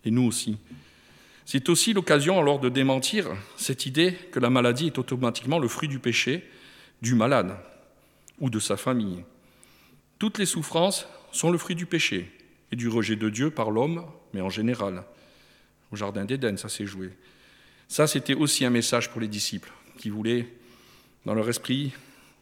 Et 0.05 0.11
nous 0.11 0.23
aussi. 0.23 0.57
C'est 1.45 1.69
aussi 1.69 1.93
l'occasion 1.93 2.39
alors 2.39 2.59
de 2.59 2.69
démentir 2.69 3.27
cette 3.57 3.85
idée 3.85 4.13
que 4.31 4.39
la 4.39 4.49
maladie 4.49 4.87
est 4.87 4.99
automatiquement 4.99 5.59
le 5.59 5.67
fruit 5.67 5.89
du 5.89 5.99
péché 5.99 6.49
du 7.01 7.15
malade 7.15 7.57
ou 8.39 8.49
de 8.49 8.59
sa 8.59 8.77
famille. 8.77 9.23
Toutes 10.19 10.37
les 10.37 10.45
souffrances 10.45 11.07
sont 11.31 11.51
le 11.51 11.57
fruit 11.57 11.75
du 11.75 11.85
péché 11.85 12.31
et 12.71 12.75
du 12.75 12.87
rejet 12.87 13.15
de 13.15 13.29
Dieu 13.29 13.49
par 13.49 13.71
l'homme, 13.71 14.05
mais 14.33 14.41
en 14.41 14.49
général. 14.49 15.03
Au 15.91 15.95
Jardin 15.95 16.25
d'Éden, 16.25 16.57
ça 16.57 16.69
s'est 16.69 16.85
joué. 16.85 17.09
Ça, 17.87 18.07
c'était 18.07 18.33
aussi 18.33 18.65
un 18.65 18.69
message 18.69 19.11
pour 19.11 19.21
les 19.21 19.27
disciples 19.27 19.71
qui 19.97 20.09
voulaient, 20.09 20.47
dans 21.25 21.35
leur 21.35 21.47
esprit, 21.49 21.91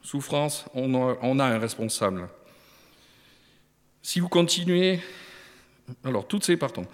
souffrance, 0.02 0.66
on 0.74 1.40
a, 1.40 1.46
un 1.46 1.60
responsable. 1.60 2.30
Si 4.02 4.20
vous 4.20 4.30
continuez, 4.30 5.00
alors 6.04 6.28
toutes 6.28 6.44
ces, 6.44 6.58
pardon, 6.58 6.86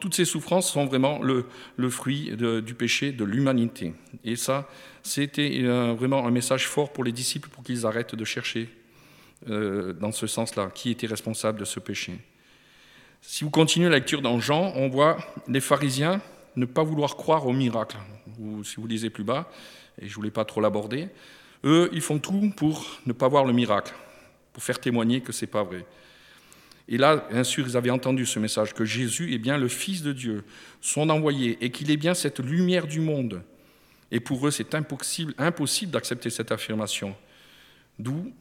toutes 0.00 0.14
ces 0.14 0.24
souffrances 0.24 0.70
sont 0.70 0.86
vraiment 0.86 1.20
le, 1.22 1.46
fruit 1.90 2.32
du 2.36 2.74
péché 2.74 3.12
de 3.12 3.24
l'humanité. 3.24 3.94
Et 4.24 4.36
ça, 4.36 4.68
c'était 5.02 5.60
euh, 5.62 5.94
vraiment 5.94 6.26
un 6.26 6.30
message 6.30 6.68
fort 6.68 6.92
pour 6.92 7.04
les 7.04 7.12
disciples 7.12 7.48
pour 7.48 7.62
qu'ils 7.62 7.86
arrêtent 7.86 8.14
de 8.14 8.24
chercher 8.24 8.68
euh, 9.50 9.92
dans 9.92 10.12
ce 10.12 10.26
sens-là, 10.26 10.70
qui 10.74 10.90
était 10.90 11.06
responsable 11.06 11.60
de 11.60 11.64
ce 11.64 11.80
péché. 11.80 12.18
Si 13.20 13.44
vous 13.44 13.50
continuez 13.50 13.88
la 13.88 13.96
lecture 13.96 14.22
dans 14.22 14.38
Jean, 14.40 14.72
on 14.76 14.88
voit 14.88 15.18
les 15.48 15.60
pharisiens 15.60 16.20
ne 16.56 16.66
pas 16.66 16.82
vouloir 16.82 17.16
croire 17.16 17.46
au 17.46 17.52
miracle. 17.52 17.96
Ou 18.38 18.64
si 18.64 18.76
vous 18.76 18.86
lisez 18.86 19.10
plus 19.10 19.24
bas, 19.24 19.50
et 20.00 20.06
je 20.06 20.10
ne 20.10 20.14
voulais 20.14 20.30
pas 20.30 20.44
trop 20.44 20.60
l'aborder, 20.60 21.08
eux, 21.64 21.88
ils 21.92 22.00
font 22.00 22.18
tout 22.18 22.52
pour 22.56 22.86
ne 23.06 23.12
pas 23.12 23.28
voir 23.28 23.44
le 23.44 23.52
miracle, 23.52 23.94
pour 24.52 24.62
faire 24.62 24.80
témoigner 24.80 25.20
que 25.20 25.32
ce 25.32 25.44
n'est 25.44 25.50
pas 25.50 25.62
vrai. 25.62 25.84
Et 26.88 26.98
là, 26.98 27.26
bien 27.30 27.44
sûr, 27.44 27.66
ils 27.66 27.76
avaient 27.76 27.90
entendu 27.90 28.26
ce 28.26 28.38
message, 28.38 28.74
que 28.74 28.84
Jésus 28.84 29.32
est 29.34 29.38
bien 29.38 29.56
le 29.56 29.68
Fils 29.68 30.02
de 30.02 30.12
Dieu, 30.12 30.44
son 30.80 31.08
envoyé, 31.08 31.56
et 31.60 31.70
qu'il 31.70 31.90
est 31.90 31.96
bien 31.96 32.14
cette 32.14 32.40
lumière 32.40 32.86
du 32.86 33.00
monde. 33.00 33.42
Et 34.10 34.20
pour 34.20 34.46
eux, 34.46 34.50
c'est 34.50 34.74
impossible, 34.74 35.34
impossible 35.38 35.92
d'accepter 35.92 36.30
cette 36.30 36.52
affirmation. 36.52 37.16
D'où 37.98 38.32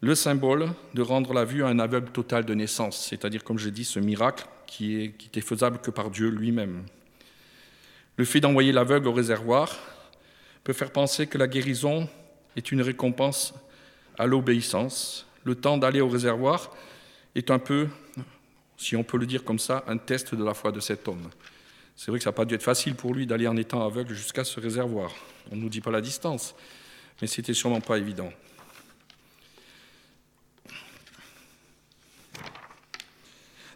le 0.00 0.14
symbole 0.14 0.68
de 0.94 1.02
rendre 1.02 1.34
la 1.34 1.44
vue 1.44 1.64
à 1.64 1.66
un 1.66 1.78
aveugle 1.78 2.10
total 2.10 2.44
de 2.44 2.54
naissance, 2.54 3.06
c'est-à-dire, 3.08 3.44
comme 3.44 3.58
je 3.58 3.68
dit, 3.68 3.84
ce 3.84 3.98
miracle 3.98 4.46
qui, 4.66 5.02
est, 5.02 5.10
qui 5.12 5.26
était 5.26 5.40
faisable 5.40 5.78
que 5.78 5.90
par 5.90 6.10
Dieu 6.10 6.28
lui-même. 6.28 6.84
Le 8.16 8.24
fait 8.24 8.40
d'envoyer 8.40 8.72
l'aveugle 8.72 9.08
au 9.08 9.12
réservoir 9.12 9.78
peut 10.64 10.72
faire 10.72 10.92
penser 10.92 11.26
que 11.26 11.38
la 11.38 11.48
guérison 11.48 12.08
est 12.56 12.70
une 12.70 12.82
récompense 12.82 13.54
à 14.18 14.26
l'obéissance. 14.26 15.26
Le 15.44 15.54
temps 15.54 15.78
d'aller 15.78 16.00
au 16.00 16.08
réservoir 16.08 16.70
est 17.34 17.50
un 17.50 17.58
peu, 17.58 17.88
si 18.76 18.96
on 18.96 19.02
peut 19.02 19.18
le 19.18 19.26
dire 19.26 19.44
comme 19.44 19.58
ça, 19.58 19.84
un 19.86 19.96
test 19.96 20.34
de 20.34 20.44
la 20.44 20.54
foi 20.54 20.72
de 20.72 20.80
cet 20.80 21.06
homme. 21.08 21.30
C'est 21.96 22.10
vrai 22.10 22.18
que 22.18 22.24
ça 22.24 22.30
n'a 22.30 22.34
pas 22.34 22.44
dû 22.44 22.54
être 22.54 22.62
facile 22.62 22.94
pour 22.94 23.14
lui 23.14 23.26
d'aller 23.26 23.46
en 23.46 23.56
étant 23.56 23.84
aveugle 23.84 24.14
jusqu'à 24.14 24.44
ce 24.44 24.58
réservoir. 24.58 25.12
On 25.50 25.56
ne 25.56 25.60
nous 25.60 25.68
dit 25.68 25.80
pas 25.80 25.90
la 25.90 26.00
distance, 26.00 26.54
mais 27.20 27.26
c'était 27.26 27.54
sûrement 27.54 27.80
pas 27.80 27.98
évident. 27.98 28.32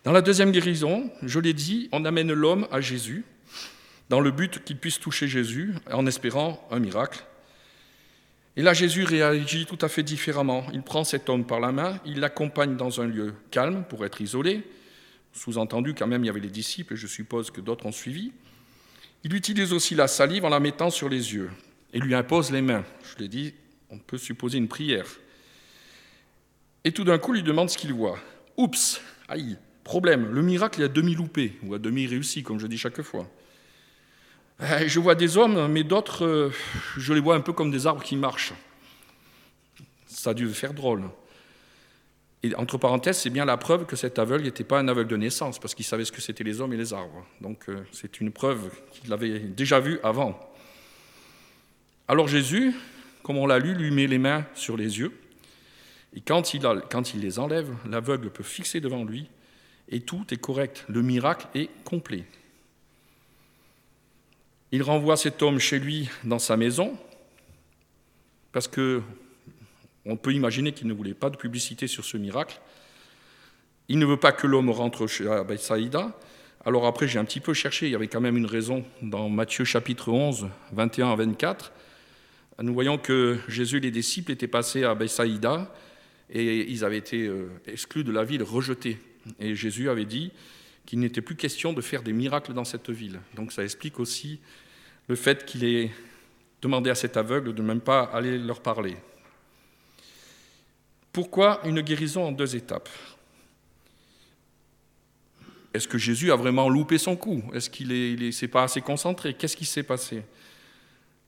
Dans 0.04 0.12
la 0.12 0.20
deuxième 0.22 0.52
guérison, 0.52 1.10
je 1.22 1.40
l'ai 1.40 1.54
dit, 1.54 1.88
on 1.92 2.04
amène 2.04 2.32
l'homme 2.32 2.68
à 2.70 2.80
Jésus 2.80 3.24
dans 4.10 4.20
le 4.20 4.30
but 4.30 4.62
qu'il 4.64 4.76
puisse 4.76 5.00
toucher 5.00 5.28
Jésus 5.28 5.74
en 5.90 6.06
espérant 6.06 6.66
un 6.70 6.78
miracle. 6.78 7.24
Et 8.56 8.62
là, 8.62 8.72
Jésus 8.72 9.04
réagit 9.04 9.66
tout 9.66 9.78
à 9.80 9.88
fait 9.88 10.02
différemment. 10.02 10.64
Il 10.72 10.82
prend 10.82 11.02
cet 11.02 11.28
homme 11.28 11.44
par 11.44 11.60
la 11.60 11.72
main, 11.72 12.00
il 12.04 12.20
l'accompagne 12.20 12.76
dans 12.76 13.00
un 13.00 13.06
lieu 13.06 13.34
calme 13.50 13.84
pour 13.88 14.04
être 14.04 14.20
isolé. 14.20 14.62
Sous-entendu, 15.32 15.94
quand 15.94 16.06
même, 16.06 16.22
il 16.22 16.28
y 16.28 16.30
avait 16.30 16.40
les 16.40 16.48
disciples, 16.48 16.94
et 16.94 16.96
je 16.96 17.08
suppose 17.08 17.50
que 17.50 17.60
d'autres 17.60 17.86
ont 17.86 17.92
suivi. 17.92 18.32
Il 19.24 19.34
utilise 19.34 19.72
aussi 19.72 19.94
la 19.94 20.06
salive 20.06 20.44
en 20.44 20.50
la 20.50 20.60
mettant 20.60 20.90
sur 20.90 21.08
les 21.08 21.34
yeux 21.34 21.50
et 21.92 21.98
lui 21.98 22.14
impose 22.14 22.52
les 22.52 22.60
mains. 22.60 22.84
Je 23.02 23.22
l'ai 23.22 23.28
dit, 23.28 23.54
on 23.90 23.98
peut 23.98 24.18
supposer 24.18 24.58
une 24.58 24.68
prière. 24.68 25.06
Et 26.84 26.92
tout 26.92 27.04
d'un 27.04 27.18
coup, 27.18 27.32
lui 27.32 27.42
demande 27.42 27.70
ce 27.70 27.78
qu'il 27.78 27.92
voit. 27.92 28.18
Oups, 28.56 29.00
aïe, 29.28 29.56
problème, 29.82 30.32
le 30.32 30.42
miracle 30.42 30.82
est 30.82 30.84
à 30.84 30.88
demi 30.88 31.14
loupé, 31.14 31.54
ou 31.62 31.74
à 31.74 31.78
demi 31.78 32.06
réussi, 32.06 32.42
comme 32.42 32.60
je 32.60 32.66
dis 32.66 32.78
chaque 32.78 33.00
fois. 33.02 33.28
Eh, 34.62 34.88
je 34.88 35.00
vois 35.00 35.14
des 35.14 35.36
hommes, 35.36 35.66
mais 35.68 35.82
d'autres, 35.82 36.24
euh, 36.24 36.52
je 36.96 37.12
les 37.12 37.20
vois 37.20 37.34
un 37.34 37.40
peu 37.40 37.52
comme 37.52 37.70
des 37.70 37.86
arbres 37.86 38.02
qui 38.02 38.16
marchent. 38.16 38.54
Ça 40.06 40.30
a 40.30 40.34
dû 40.34 40.48
faire 40.48 40.74
drôle. 40.74 41.02
Et 42.44 42.54
entre 42.56 42.78
parenthèses, 42.78 43.18
c'est 43.18 43.30
bien 43.30 43.44
la 43.44 43.56
preuve 43.56 43.86
que 43.86 43.96
cet 43.96 44.18
aveugle 44.18 44.44
n'était 44.44 44.64
pas 44.64 44.78
un 44.78 44.86
aveugle 44.86 45.10
de 45.10 45.16
naissance, 45.16 45.58
parce 45.58 45.74
qu'il 45.74 45.84
savait 45.84 46.04
ce 46.04 46.12
que 46.12 46.20
c'était 46.20 46.44
les 46.44 46.60
hommes 46.60 46.72
et 46.72 46.76
les 46.76 46.92
arbres. 46.92 47.26
Donc 47.40 47.68
euh, 47.68 47.84
c'est 47.90 48.20
une 48.20 48.30
preuve 48.30 48.70
qu'il 48.92 49.12
avait 49.12 49.40
déjà 49.40 49.80
vue 49.80 49.98
avant. 50.04 50.38
Alors 52.06 52.28
Jésus, 52.28 52.74
comme 53.22 53.38
on 53.38 53.46
l'a 53.46 53.58
lu, 53.58 53.74
lui 53.74 53.90
met 53.90 54.06
les 54.06 54.18
mains 54.18 54.44
sur 54.54 54.76
les 54.76 54.98
yeux, 54.98 55.12
et 56.14 56.20
quand 56.20 56.54
il, 56.54 56.62
quand 56.90 57.14
il 57.14 57.20
les 57.22 57.38
enlève, 57.38 57.74
l'aveugle 57.88 58.30
peut 58.30 58.44
fixer 58.44 58.80
devant 58.80 59.04
lui, 59.04 59.28
et 59.88 60.00
tout 60.00 60.24
est 60.30 60.36
correct. 60.36 60.84
Le 60.88 61.02
miracle 61.02 61.46
est 61.54 61.70
complet. 61.84 62.24
Il 64.72 64.82
renvoie 64.82 65.16
cet 65.16 65.42
homme 65.42 65.58
chez 65.58 65.78
lui 65.78 66.08
dans 66.24 66.38
sa 66.38 66.56
maison, 66.56 66.96
parce 68.52 68.68
que 68.68 69.02
on 70.06 70.16
peut 70.16 70.32
imaginer 70.32 70.72
qu'il 70.72 70.86
ne 70.86 70.92
voulait 70.92 71.14
pas 71.14 71.30
de 71.30 71.36
publicité 71.36 71.86
sur 71.86 72.04
ce 72.04 72.16
miracle. 72.16 72.60
Il 73.88 73.98
ne 73.98 74.06
veut 74.06 74.18
pas 74.18 74.32
que 74.32 74.46
l'homme 74.46 74.70
rentre 74.70 75.06
chez 75.06 75.24
Bethsaïda. 75.46 76.18
Alors 76.64 76.86
après, 76.86 77.08
j'ai 77.08 77.18
un 77.18 77.24
petit 77.24 77.40
peu 77.40 77.52
cherché, 77.52 77.86
il 77.86 77.92
y 77.92 77.94
avait 77.94 78.08
quand 78.08 78.20
même 78.20 78.36
une 78.36 78.46
raison 78.46 78.84
dans 79.02 79.28
Matthieu 79.28 79.64
chapitre 79.64 80.10
11, 80.10 80.48
21 80.72 81.12
à 81.12 81.16
24. 81.16 81.72
Nous 82.62 82.72
voyons 82.72 82.98
que 82.98 83.38
Jésus 83.48 83.78
et 83.78 83.80
les 83.80 83.90
disciples 83.90 84.32
étaient 84.32 84.48
passés 84.48 84.84
à 84.84 84.94
Bethsaïda 84.94 85.72
et 86.30 86.70
ils 86.70 86.84
avaient 86.84 86.98
été 86.98 87.26
euh, 87.26 87.50
exclus 87.66 88.04
de 88.04 88.12
la 88.12 88.24
ville, 88.24 88.42
rejetés. 88.42 88.98
Et 89.40 89.54
Jésus 89.54 89.90
avait 89.90 90.04
dit 90.04 90.32
qu'il 90.86 91.00
n'était 91.00 91.22
plus 91.22 91.36
question 91.36 91.72
de 91.72 91.80
faire 91.80 92.02
des 92.02 92.12
miracles 92.12 92.52
dans 92.52 92.64
cette 92.64 92.90
ville. 92.90 93.20
Donc 93.34 93.52
ça 93.52 93.64
explique 93.64 93.98
aussi 94.00 94.40
le 95.08 95.16
fait 95.16 95.44
qu'il 95.44 95.64
ait 95.64 95.90
demandé 96.62 96.90
à 96.90 96.94
cet 96.94 97.16
aveugle 97.16 97.54
de 97.54 97.62
même 97.62 97.80
pas 97.80 98.04
aller 98.04 98.38
leur 98.38 98.60
parler. 98.60 98.96
Pourquoi 101.12 101.60
une 101.64 101.80
guérison 101.80 102.24
en 102.24 102.32
deux 102.32 102.56
étapes? 102.56 102.88
Est-ce 105.72 105.88
que 105.88 105.98
Jésus 105.98 106.32
a 106.32 106.36
vraiment 106.36 106.68
loupé 106.68 106.98
son 106.98 107.16
coup? 107.16 107.42
Est-ce 107.52 107.68
qu'il 107.68 107.88
ne 107.88 108.30
s'est 108.30 108.48
pas 108.48 108.64
assez 108.64 108.80
concentré? 108.80 109.34
Qu'est-ce 109.34 109.56
qui 109.56 109.64
s'est 109.64 109.82
passé? 109.82 110.22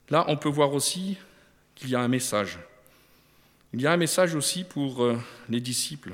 Là, 0.09 0.25
on 0.27 0.37
peut 0.37 0.49
voir 0.49 0.73
aussi 0.73 1.17
qu'il 1.75 1.89
y 1.89 1.95
a 1.95 1.99
un 1.99 2.07
message. 2.07 2.59
Il 3.73 3.81
y 3.81 3.87
a 3.87 3.91
un 3.91 3.97
message 3.97 4.35
aussi 4.35 4.63
pour 4.63 5.03
euh, 5.03 5.17
les 5.49 5.59
disciples. 5.59 6.13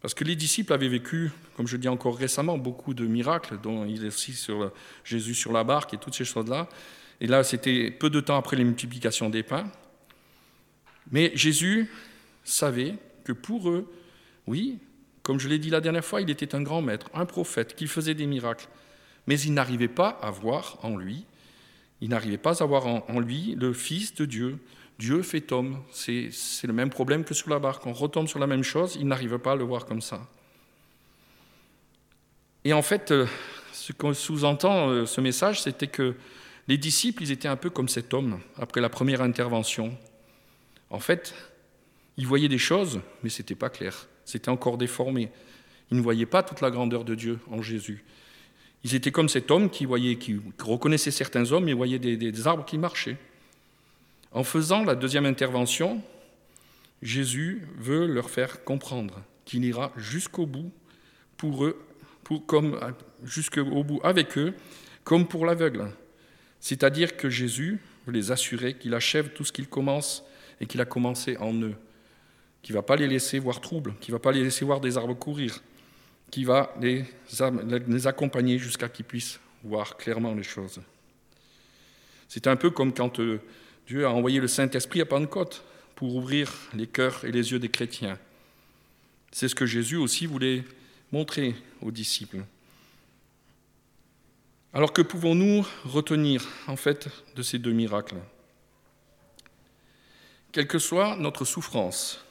Parce 0.00 0.14
que 0.14 0.24
les 0.24 0.36
disciples 0.36 0.72
avaient 0.72 0.88
vécu, 0.88 1.30
comme 1.56 1.66
je 1.66 1.76
dis 1.76 1.88
encore 1.88 2.16
récemment, 2.16 2.56
beaucoup 2.56 2.94
de 2.94 3.06
miracles, 3.06 3.58
dont 3.60 3.84
il 3.84 4.04
est 4.04 4.08
aussi 4.08 4.32
sur 4.32 4.72
Jésus 5.04 5.34
sur 5.34 5.52
la 5.52 5.64
barque 5.64 5.94
et 5.94 5.98
toutes 5.98 6.14
ces 6.14 6.24
choses-là. 6.24 6.68
Et 7.20 7.26
là, 7.26 7.42
c'était 7.42 7.90
peu 7.90 8.10
de 8.10 8.20
temps 8.20 8.36
après 8.36 8.56
les 8.56 8.64
multiplications 8.64 9.28
des 9.28 9.42
pains. 9.42 9.70
Mais 11.10 11.32
Jésus 11.34 11.90
savait 12.44 12.94
que 13.24 13.32
pour 13.32 13.70
eux, 13.70 13.90
oui, 14.46 14.78
comme 15.22 15.40
je 15.40 15.48
l'ai 15.48 15.58
dit 15.58 15.70
la 15.70 15.80
dernière 15.80 16.04
fois, 16.04 16.20
il 16.20 16.30
était 16.30 16.54
un 16.54 16.62
grand 16.62 16.80
maître, 16.80 17.10
un 17.12 17.26
prophète, 17.26 17.74
qu'il 17.74 17.88
faisait 17.88 18.14
des 18.14 18.26
miracles. 18.26 18.68
Mais 19.26 19.38
ils 19.40 19.52
n'arrivaient 19.52 19.88
pas 19.88 20.10
à 20.22 20.30
voir 20.30 20.78
en 20.82 20.96
lui, 20.96 21.24
ils 22.00 22.08
n'arrivaient 22.08 22.38
pas 22.38 22.62
à 22.62 22.66
voir 22.66 22.86
en 22.86 23.20
lui 23.20 23.56
le 23.58 23.72
Fils 23.72 24.14
de 24.14 24.24
Dieu, 24.24 24.58
Dieu 24.98 25.22
fait 25.22 25.52
homme. 25.52 25.78
C'est 25.92 26.30
le 26.64 26.72
même 26.72 26.90
problème 26.90 27.24
que 27.24 27.34
sur 27.34 27.50
la 27.50 27.58
barque. 27.58 27.86
On 27.86 27.92
retombe 27.92 28.26
sur 28.26 28.38
la 28.38 28.46
même 28.46 28.64
chose, 28.64 28.96
il 28.98 29.06
n'arrive 29.06 29.38
pas 29.38 29.52
à 29.52 29.56
le 29.56 29.64
voir 29.64 29.86
comme 29.86 30.00
ça. 30.00 30.26
Et 32.64 32.72
en 32.72 32.82
fait, 32.82 33.12
euh, 33.12 33.26
ce 33.72 33.92
qu'on 33.92 34.12
sous-entend 34.12 34.90
euh, 34.90 35.06
ce 35.06 35.20
message, 35.20 35.62
c'était 35.62 35.86
que 35.86 36.16
les 36.66 36.76
disciples, 36.76 37.22
ils 37.22 37.30
étaient 37.30 37.48
un 37.48 37.56
peu 37.56 37.70
comme 37.70 37.88
cet 37.88 38.12
homme 38.12 38.40
après 38.56 38.80
la 38.80 38.88
première 38.88 39.22
intervention. 39.22 39.96
En 40.90 40.98
fait, 40.98 41.32
ils 42.16 42.26
voyaient 42.26 42.48
des 42.48 42.58
choses, 42.58 43.00
mais 43.22 43.30
ce 43.30 43.40
n'était 43.40 43.54
pas 43.54 43.70
clair. 43.70 44.08
C'était 44.24 44.50
encore 44.50 44.76
déformé. 44.76 45.30
Ils 45.90 45.96
ne 45.96 46.02
voyaient 46.02 46.26
pas 46.26 46.42
toute 46.42 46.60
la 46.60 46.70
grandeur 46.70 47.04
de 47.04 47.14
Dieu 47.14 47.38
en 47.50 47.62
Jésus. 47.62 48.04
Ils 48.84 48.94
étaient 48.94 49.12
comme 49.12 49.28
cet 49.28 49.50
homme 49.50 49.70
qui, 49.70 49.86
voyait, 49.86 50.16
qui 50.16 50.38
reconnaissait 50.60 51.10
certains 51.10 51.52
hommes 51.52 51.68
et 51.68 51.72
voyait 51.72 51.98
des 51.98 52.46
arbres 52.46 52.64
qui 52.64 52.76
marchaient. 52.78 53.16
En 54.32 54.44
faisant 54.44 54.84
la 54.84 54.94
deuxième 54.94 55.26
intervention, 55.26 56.02
Jésus 57.02 57.66
veut 57.76 58.06
leur 58.06 58.30
faire 58.30 58.64
comprendre 58.64 59.22
qu'il 59.44 59.64
ira 59.64 59.92
jusqu'au 59.96 60.46
bout 60.46 60.70
jusqu'au 63.24 63.84
bout 63.84 64.00
avec 64.02 64.36
eux, 64.38 64.54
comme 65.04 65.26
pour 65.26 65.46
l'aveugle. 65.46 65.90
C'est-à-dire 66.60 67.16
que 67.16 67.30
Jésus 67.30 67.80
veut 68.06 68.12
les 68.12 68.30
assurer 68.30 68.74
qu'il 68.74 68.94
achève 68.94 69.30
tout 69.30 69.44
ce 69.44 69.52
qu'il 69.52 69.68
commence 69.68 70.24
et 70.60 70.66
qu'il 70.66 70.80
a 70.80 70.84
commencé 70.84 71.36
en 71.38 71.54
eux, 71.54 71.74
qu'il 72.62 72.74
ne 72.74 72.78
va 72.78 72.82
pas 72.82 72.96
les 72.96 73.06
laisser 73.06 73.38
voir 73.38 73.60
trouble, 73.60 73.94
qu'il 74.00 74.12
ne 74.12 74.18
va 74.18 74.22
pas 74.22 74.32
les 74.32 74.42
laisser 74.42 74.64
voir 74.64 74.80
des 74.80 74.96
arbres 74.96 75.14
courir, 75.14 75.62
qu'il 76.30 76.46
va 76.46 76.74
les, 76.80 77.04
les 77.86 78.06
accompagner 78.06 78.58
jusqu'à 78.58 78.88
qu'ils 78.88 79.04
puissent 79.04 79.40
voir 79.62 79.96
clairement 79.96 80.34
les 80.34 80.42
choses. 80.42 80.80
C'est 82.28 82.46
un 82.46 82.56
peu 82.56 82.70
comme 82.70 82.92
quand 82.92 83.20
euh, 83.20 83.40
Dieu 83.88 84.04
a 84.04 84.10
envoyé 84.10 84.38
le 84.38 84.48
Saint-Esprit 84.48 85.00
à 85.00 85.06
Pentecôte 85.06 85.64
pour 85.94 86.14
ouvrir 86.14 86.52
les 86.74 86.86
cœurs 86.86 87.24
et 87.24 87.32
les 87.32 87.52
yeux 87.52 87.58
des 87.58 87.70
chrétiens. 87.70 88.18
C'est 89.32 89.48
ce 89.48 89.54
que 89.54 89.64
Jésus 89.64 89.96
aussi 89.96 90.26
voulait 90.26 90.62
montrer 91.10 91.54
aux 91.80 91.90
disciples. 91.90 92.44
Alors 94.74 94.92
que 94.92 95.00
pouvons-nous 95.00 95.66
retenir 95.86 96.46
en 96.66 96.76
fait 96.76 97.08
de 97.34 97.42
ces 97.42 97.58
deux 97.58 97.72
miracles? 97.72 98.18
Quelle 100.52 100.68
que 100.68 100.78
soit 100.78 101.16
notre 101.16 101.46
souffrance, 101.46 102.22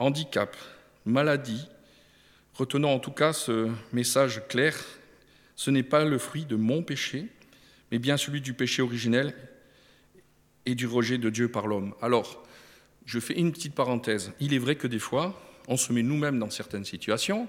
handicap, 0.00 0.56
maladie, 1.04 1.64
retenons 2.54 2.92
en 2.92 2.98
tout 2.98 3.12
cas 3.12 3.32
ce 3.32 3.70
message 3.92 4.42
clair, 4.48 4.76
ce 5.54 5.70
n'est 5.70 5.84
pas 5.84 6.04
le 6.04 6.18
fruit 6.18 6.44
de 6.44 6.56
mon 6.56 6.82
péché, 6.82 7.28
mais 7.92 8.00
bien 8.00 8.16
celui 8.16 8.40
du 8.40 8.52
péché 8.52 8.82
originel 8.82 9.32
et 10.66 10.74
du 10.74 10.86
rejet 10.86 11.18
de 11.18 11.30
Dieu 11.30 11.48
par 11.48 11.66
l'homme. 11.66 11.94
Alors, 12.02 12.42
je 13.06 13.18
fais 13.18 13.34
une 13.34 13.52
petite 13.52 13.74
parenthèse. 13.74 14.32
Il 14.40 14.54
est 14.54 14.58
vrai 14.58 14.76
que 14.76 14.86
des 14.86 14.98
fois, 14.98 15.40
on 15.68 15.76
se 15.76 15.92
met 15.92 16.02
nous-mêmes 16.02 16.38
dans 16.38 16.50
certaines 16.50 16.84
situations, 16.84 17.48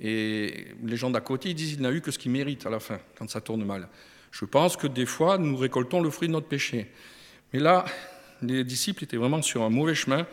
et 0.00 0.68
les 0.84 0.96
gens 0.96 1.10
d'à 1.10 1.20
côté 1.20 1.50
ils 1.50 1.54
disent 1.54 1.72
qu'il 1.72 1.82
n'a 1.82 1.90
eu 1.90 2.00
que 2.00 2.10
ce 2.10 2.18
qu'il 2.18 2.30
mérite 2.30 2.66
à 2.66 2.70
la 2.70 2.80
fin, 2.80 3.00
quand 3.16 3.28
ça 3.28 3.40
tourne 3.40 3.64
mal. 3.64 3.88
Je 4.30 4.44
pense 4.44 4.76
que 4.76 4.86
des 4.86 5.06
fois, 5.06 5.38
nous 5.38 5.56
récoltons 5.56 6.00
le 6.00 6.10
fruit 6.10 6.28
de 6.28 6.32
notre 6.32 6.46
péché. 6.46 6.90
Mais 7.52 7.58
là, 7.58 7.84
les 8.42 8.62
disciples 8.64 9.04
étaient 9.04 9.16
vraiment 9.16 9.42
sur 9.42 9.62
un 9.62 9.70
mauvais 9.70 9.94
chemin 9.94 10.26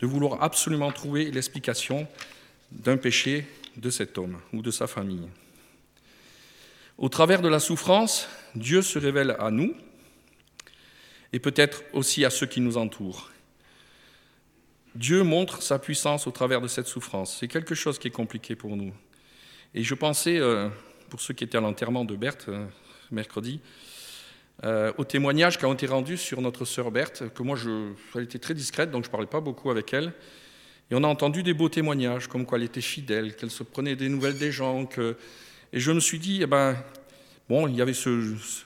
de 0.00 0.06
vouloir 0.06 0.42
absolument 0.42 0.90
trouver 0.92 1.30
l'explication 1.30 2.06
d'un 2.72 2.96
péché 2.96 3.46
de 3.76 3.90
cet 3.90 4.16
homme 4.18 4.38
ou 4.52 4.62
de 4.62 4.70
sa 4.70 4.86
famille. 4.86 5.28
Au 6.96 7.08
travers 7.08 7.42
de 7.42 7.48
la 7.48 7.60
souffrance, 7.60 8.28
Dieu 8.54 8.82
se 8.82 8.98
révèle 8.98 9.36
à 9.38 9.50
nous, 9.50 9.74
et 11.32 11.38
peut-être 11.38 11.82
aussi 11.92 12.24
à 12.24 12.30
ceux 12.30 12.46
qui 12.46 12.60
nous 12.60 12.76
entourent. 12.76 13.30
Dieu 14.94 15.22
montre 15.22 15.62
sa 15.62 15.78
puissance 15.78 16.26
au 16.26 16.32
travers 16.32 16.60
de 16.60 16.66
cette 16.66 16.86
souffrance. 16.86 17.36
C'est 17.38 17.48
quelque 17.48 17.74
chose 17.74 17.98
qui 17.98 18.08
est 18.08 18.12
compliqué 18.12 18.56
pour 18.56 18.76
nous. 18.76 18.92
Et 19.74 19.84
je 19.84 19.94
pensais, 19.94 20.38
euh, 20.38 20.68
pour 21.08 21.20
ceux 21.20 21.32
qui 21.32 21.44
étaient 21.44 21.58
à 21.58 21.60
l'enterrement 21.60 22.04
de 22.04 22.16
Berthe 22.16 22.46
euh, 22.48 22.66
mercredi, 23.12 23.60
euh, 24.64 24.92
aux 24.98 25.04
témoignages 25.04 25.58
qui 25.58 25.64
ont 25.64 25.72
été 25.72 25.86
rendus 25.86 26.16
sur 26.16 26.40
notre 26.42 26.64
sœur 26.64 26.90
Berthe, 26.90 27.32
que 27.32 27.42
moi, 27.42 27.56
je, 27.56 27.92
elle 28.16 28.24
était 28.24 28.40
très 28.40 28.54
discrète, 28.54 28.90
donc 28.90 29.04
je 29.04 29.08
ne 29.08 29.12
parlais 29.12 29.28
pas 29.28 29.40
beaucoup 29.40 29.70
avec 29.70 29.94
elle. 29.94 30.12
Et 30.90 30.96
on 30.96 31.04
a 31.04 31.06
entendu 31.06 31.44
des 31.44 31.54
beaux 31.54 31.68
témoignages, 31.68 32.26
comme 32.26 32.44
quoi 32.44 32.58
elle 32.58 32.64
était 32.64 32.80
fidèle, 32.80 33.36
qu'elle 33.36 33.50
se 33.50 33.62
prenait 33.62 33.94
des 33.94 34.08
nouvelles 34.08 34.38
des 34.38 34.50
gens. 34.50 34.86
Que... 34.86 35.16
Et 35.72 35.78
je 35.78 35.92
me 35.92 36.00
suis 36.00 36.18
dit, 36.18 36.40
eh 36.42 36.46
ben, 36.46 36.76
bon, 37.48 37.68
il 37.68 37.76
y 37.76 37.80
avait 37.80 37.94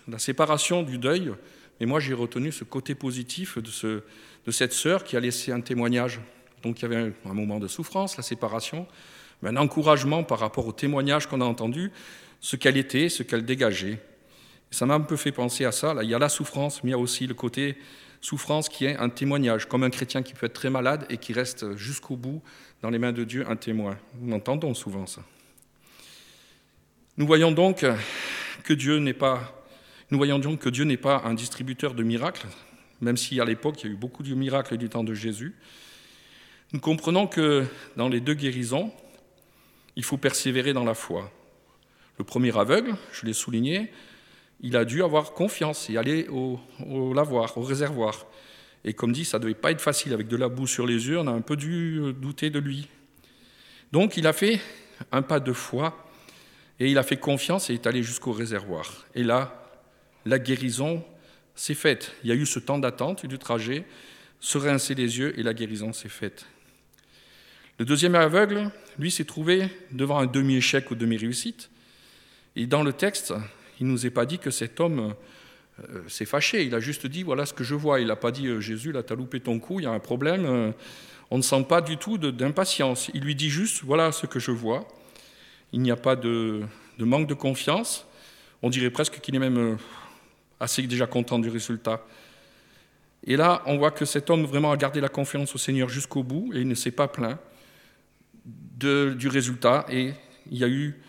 la 0.09 0.19
séparation 0.19 0.83
du 0.83 0.97
deuil, 0.97 1.33
et 1.81 1.87
moi, 1.87 2.01
j'ai 2.01 2.15
retenu 2.15 2.53
ce 2.53 2.65
côté 2.65 2.95
positif 2.95 3.59
de, 3.59 3.69
ce, 3.69 4.03
de, 4.47 4.51
cette 4.51 4.73
sœur 4.73 5.05
qui 5.05 5.17
a 5.17 5.21
laissé 5.21 5.53
un 5.53 5.61
témoignage. 5.61 6.21
Donc, 6.63 6.81
il 6.81 6.83
y 6.83 6.85
avait 6.87 7.13
un, 7.25 7.35
moment 7.35 7.59
de 7.59 7.69
souffrance, 7.69 8.17
la 8.17 8.23
séparation, 8.23 8.87
mais 9.43 9.51
un 9.51 9.57
encouragement 9.57 10.23
par 10.23 10.39
rapport 10.39 10.67
au 10.67 10.73
témoignage 10.73 11.27
qu'on 11.27 11.41
a 11.41 11.45
entendu, 11.45 11.91
ce 12.41 12.57
qu'elle 12.57 12.77
était, 12.77 13.09
ce 13.09 13.23
qu'elle 13.23 13.45
dégageait. 13.45 13.99
Ça 14.71 14.87
m'a 14.87 14.95
un 14.95 15.01
peu 15.01 15.17
fait 15.17 15.33
penser 15.33 15.65
à 15.65 15.73
ça. 15.73 15.95
Il 16.03 16.09
y 16.09 16.15
a 16.15 16.19
la 16.19 16.29
souffrance, 16.29 16.83
mais 16.83 16.91
il 16.91 16.93
y 16.93 16.97
a 16.97 16.99
aussi 16.99 17.27
le 17.27 17.35
côté 17.35 17.77
souffrance 18.21 18.69
qui 18.69 18.87
est 18.87 18.97
un 18.97 19.11
témoignage, 19.11 19.67
comme 19.67 19.83
un 19.83 19.91
chrétien 19.91 20.23
qui 20.23 20.33
peut 20.33 20.47
être 20.47 20.55
très 20.55 20.71
malade 20.71 21.07
et 21.11 21.19
qui 21.19 21.33
reste 21.33 21.77
jusqu'au 21.77 22.17
bout 22.17 22.43
dans 22.83 22.91
les 22.91 22.99
mains 22.99 23.13
de 23.13 23.25
Dieu 23.25 23.45
un 23.49 23.57
témoin. 23.57 23.99
Nous 24.21 24.35
entendons 24.35 24.75
souvent 24.75 25.07
ça. 25.07 25.23
Nous 27.17 27.27
voyons 27.27 27.53
donc 27.53 27.85
que 28.65 28.73
Dieu 28.73 28.99
n'est 28.99 29.15
pas, 29.15 29.64
nous 30.11 30.19
voyons 30.19 30.39
donc 30.39 30.61
que 30.61 30.69
Dieu 30.69 30.85
n'est 30.85 30.97
pas 30.97 31.23
un 31.25 31.35
distributeur 31.35 31.95
de 31.95 32.03
miracles, 32.03 32.47
même 33.01 33.17
si 33.17 33.41
à 33.41 33.45
l'époque 33.45 33.83
il 33.83 33.87
y 33.87 33.91
a 33.91 33.93
eu 33.93 33.97
beaucoup 33.97 34.23
de 34.23 34.35
miracles 34.35 34.77
du 34.77 34.89
temps 34.89 35.05
de 35.05 35.15
Jésus. 35.15 35.55
Nous 36.73 36.81
comprenons 36.81 37.27
que 37.27 37.65
dans 37.97 38.09
les 38.09 38.21
deux 38.21 38.35
guérisons, 38.35 38.93
il 39.97 40.05
faut 40.05 40.17
persévérer 40.17 40.73
dans 40.73 40.85
la 40.85 40.95
foi. 40.95 41.31
Le 42.19 42.25
premier 42.25 42.57
aveugle, 42.57 42.95
je 43.13 43.27
l'ai 43.27 43.33
souligné, 43.33 43.91
il 44.61 44.77
a 44.77 44.85
dû 44.85 45.03
avoir 45.03 45.33
confiance 45.33 45.89
et 45.89 45.97
aller 45.97 46.29
au, 46.29 46.59
lavoir, 47.15 47.57
au 47.59 47.63
réservoir. 47.63 48.27
Et 48.85 48.93
comme 48.93 49.13
dit, 49.13 49.25
ça 49.25 49.39
ne 49.39 49.45
devait 49.45 49.55
pas 49.55 49.71
être 49.71 49.81
facile 49.81 50.13
avec 50.13 50.29
de 50.29 50.37
la 50.37 50.49
boue 50.49 50.67
sur 50.67 50.87
les 50.87 51.09
yeux, 51.09 51.19
on 51.19 51.27
a 51.27 51.33
un 51.33 51.41
peu 51.41 51.57
dû 51.57 52.13
douter 52.21 52.51
de 52.51 52.59
lui. 52.59 52.89
Donc 53.93 54.17
il 54.17 54.27
a 54.27 54.33
fait 54.33 54.61
un 55.13 55.23
pas 55.23 55.41
de 55.41 55.53
foi 55.53 56.07
et 56.81 56.91
il 56.91 56.99
a 56.99 57.03
fait 57.03 57.17
confiance 57.17 57.71
et 57.71 57.75
est 57.75 57.87
allé 57.87 58.03
jusqu'au 58.03 58.33
réservoir. 58.33 59.07
Et 59.15 59.23
là, 59.23 59.64
la 60.27 60.39
guérison 60.39 61.05
s'est 61.55 61.75
faite. 61.75 62.13
Il 62.23 62.29
y 62.29 62.33
a 62.33 62.35
eu 62.35 62.47
ce 62.47 62.59
temps 62.59 62.79
d'attente 62.79 63.27
du 63.27 63.39
trajet, 63.39 63.85
se 64.41 64.59
rincer 64.59 64.95
les 64.95 65.19
yeux 65.19 65.39
et 65.39 65.43
la 65.43 65.55
guérison 65.55 65.93
s'est 65.93 66.09
faite. 66.09 66.47
Le 67.79 67.85
deuxième 67.85 68.15
aveugle, 68.15 68.71
lui, 68.99 69.11
s'est 69.11 69.25
trouvé 69.25 69.69
devant 69.91 70.19
un 70.19 70.27
demi-échec 70.27 70.91
ou 70.91 70.95
demi-réussite. 70.95 71.71
Et 72.55 72.67
dans 72.67 72.83
le 72.83 72.93
texte, 72.93 73.35
il 73.81 73.87
ne 73.87 73.93
nous 73.93 74.07
est 74.07 74.11
pas 74.11 74.27
dit 74.27 74.39
que 74.39 74.51
cet 74.51 74.79
homme 74.79 75.15
euh, 75.81 76.03
s'est 76.07 76.25
fâché. 76.25 76.63
Il 76.65 76.75
a 76.75 76.81
juste 76.81 77.07
dit 77.07 77.25
voilà 77.25 77.47
ce 77.47 77.53
que 77.53 77.65
je 77.65 77.75
vois. 77.75 78.01
Il 78.01 78.07
n'a 78.07 78.17
pas 78.17 78.31
dit 78.31 78.47
euh, 78.47 78.61
Jésus, 78.61 78.93
là, 78.93 79.03
tu 79.03 79.13
as 79.13 79.17
loupé 79.17 79.41
ton 79.41 79.59
coup, 79.59 79.81
il 79.81 79.85
y 79.85 79.87
a 79.87 79.91
un 79.91 79.99
problème. 79.99 80.47
Euh, 80.47 80.71
on 81.31 81.39
ne 81.39 81.43
sent 81.43 81.65
pas 81.69 81.81
du 81.81 81.97
tout 81.97 82.17
d'impatience. 82.17 83.11
Il 83.13 83.23
lui 83.23 83.35
dit 83.35 83.51
juste 83.51 83.83
voilà 83.83 84.13
ce 84.13 84.27
que 84.27 84.39
je 84.39 84.53
vois. 84.53 84.87
Il 85.73 85.81
n'y 85.81 85.91
a 85.91 85.97
pas 85.97 86.15
de, 86.15 86.63
manque 86.99 87.27
de 87.27 87.35
confiance. 87.35 88.07
On 88.63 88.71
dirait 88.71 88.91
presque 88.91 89.21
qu'il 89.21 89.35
est 89.35 89.41
même 89.41 89.79
assez 90.65 90.83
déjà 90.83 91.07
content 91.07 91.39
du 91.39 91.49
résultat. 91.49 92.05
Et 93.27 93.37
là, 93.37 93.63
on 93.67 93.79
voit 93.79 93.91
que 93.91 94.05
cet 94.05 94.29
homme 94.29 94.45
vraiment 94.45 94.73
a 94.73 94.77
gardé 94.77 95.01
la 95.01 95.09
confiance 95.09 95.55
au 95.55 95.59
Seigneur 95.59 95.89
jusqu'au 95.89 96.23
bout 96.23 96.53
et 96.55 96.61
il 96.61 96.69
ne 96.69 96.75
s'est 96.75 96.91
pas 96.91 97.09
plaint 97.09 97.39
du 98.79 99.29
résultat. 99.29 99.87
Et 99.89 100.13
il 100.51 100.59
y 100.59 100.65
a 100.65 100.69
eu 100.69 101.01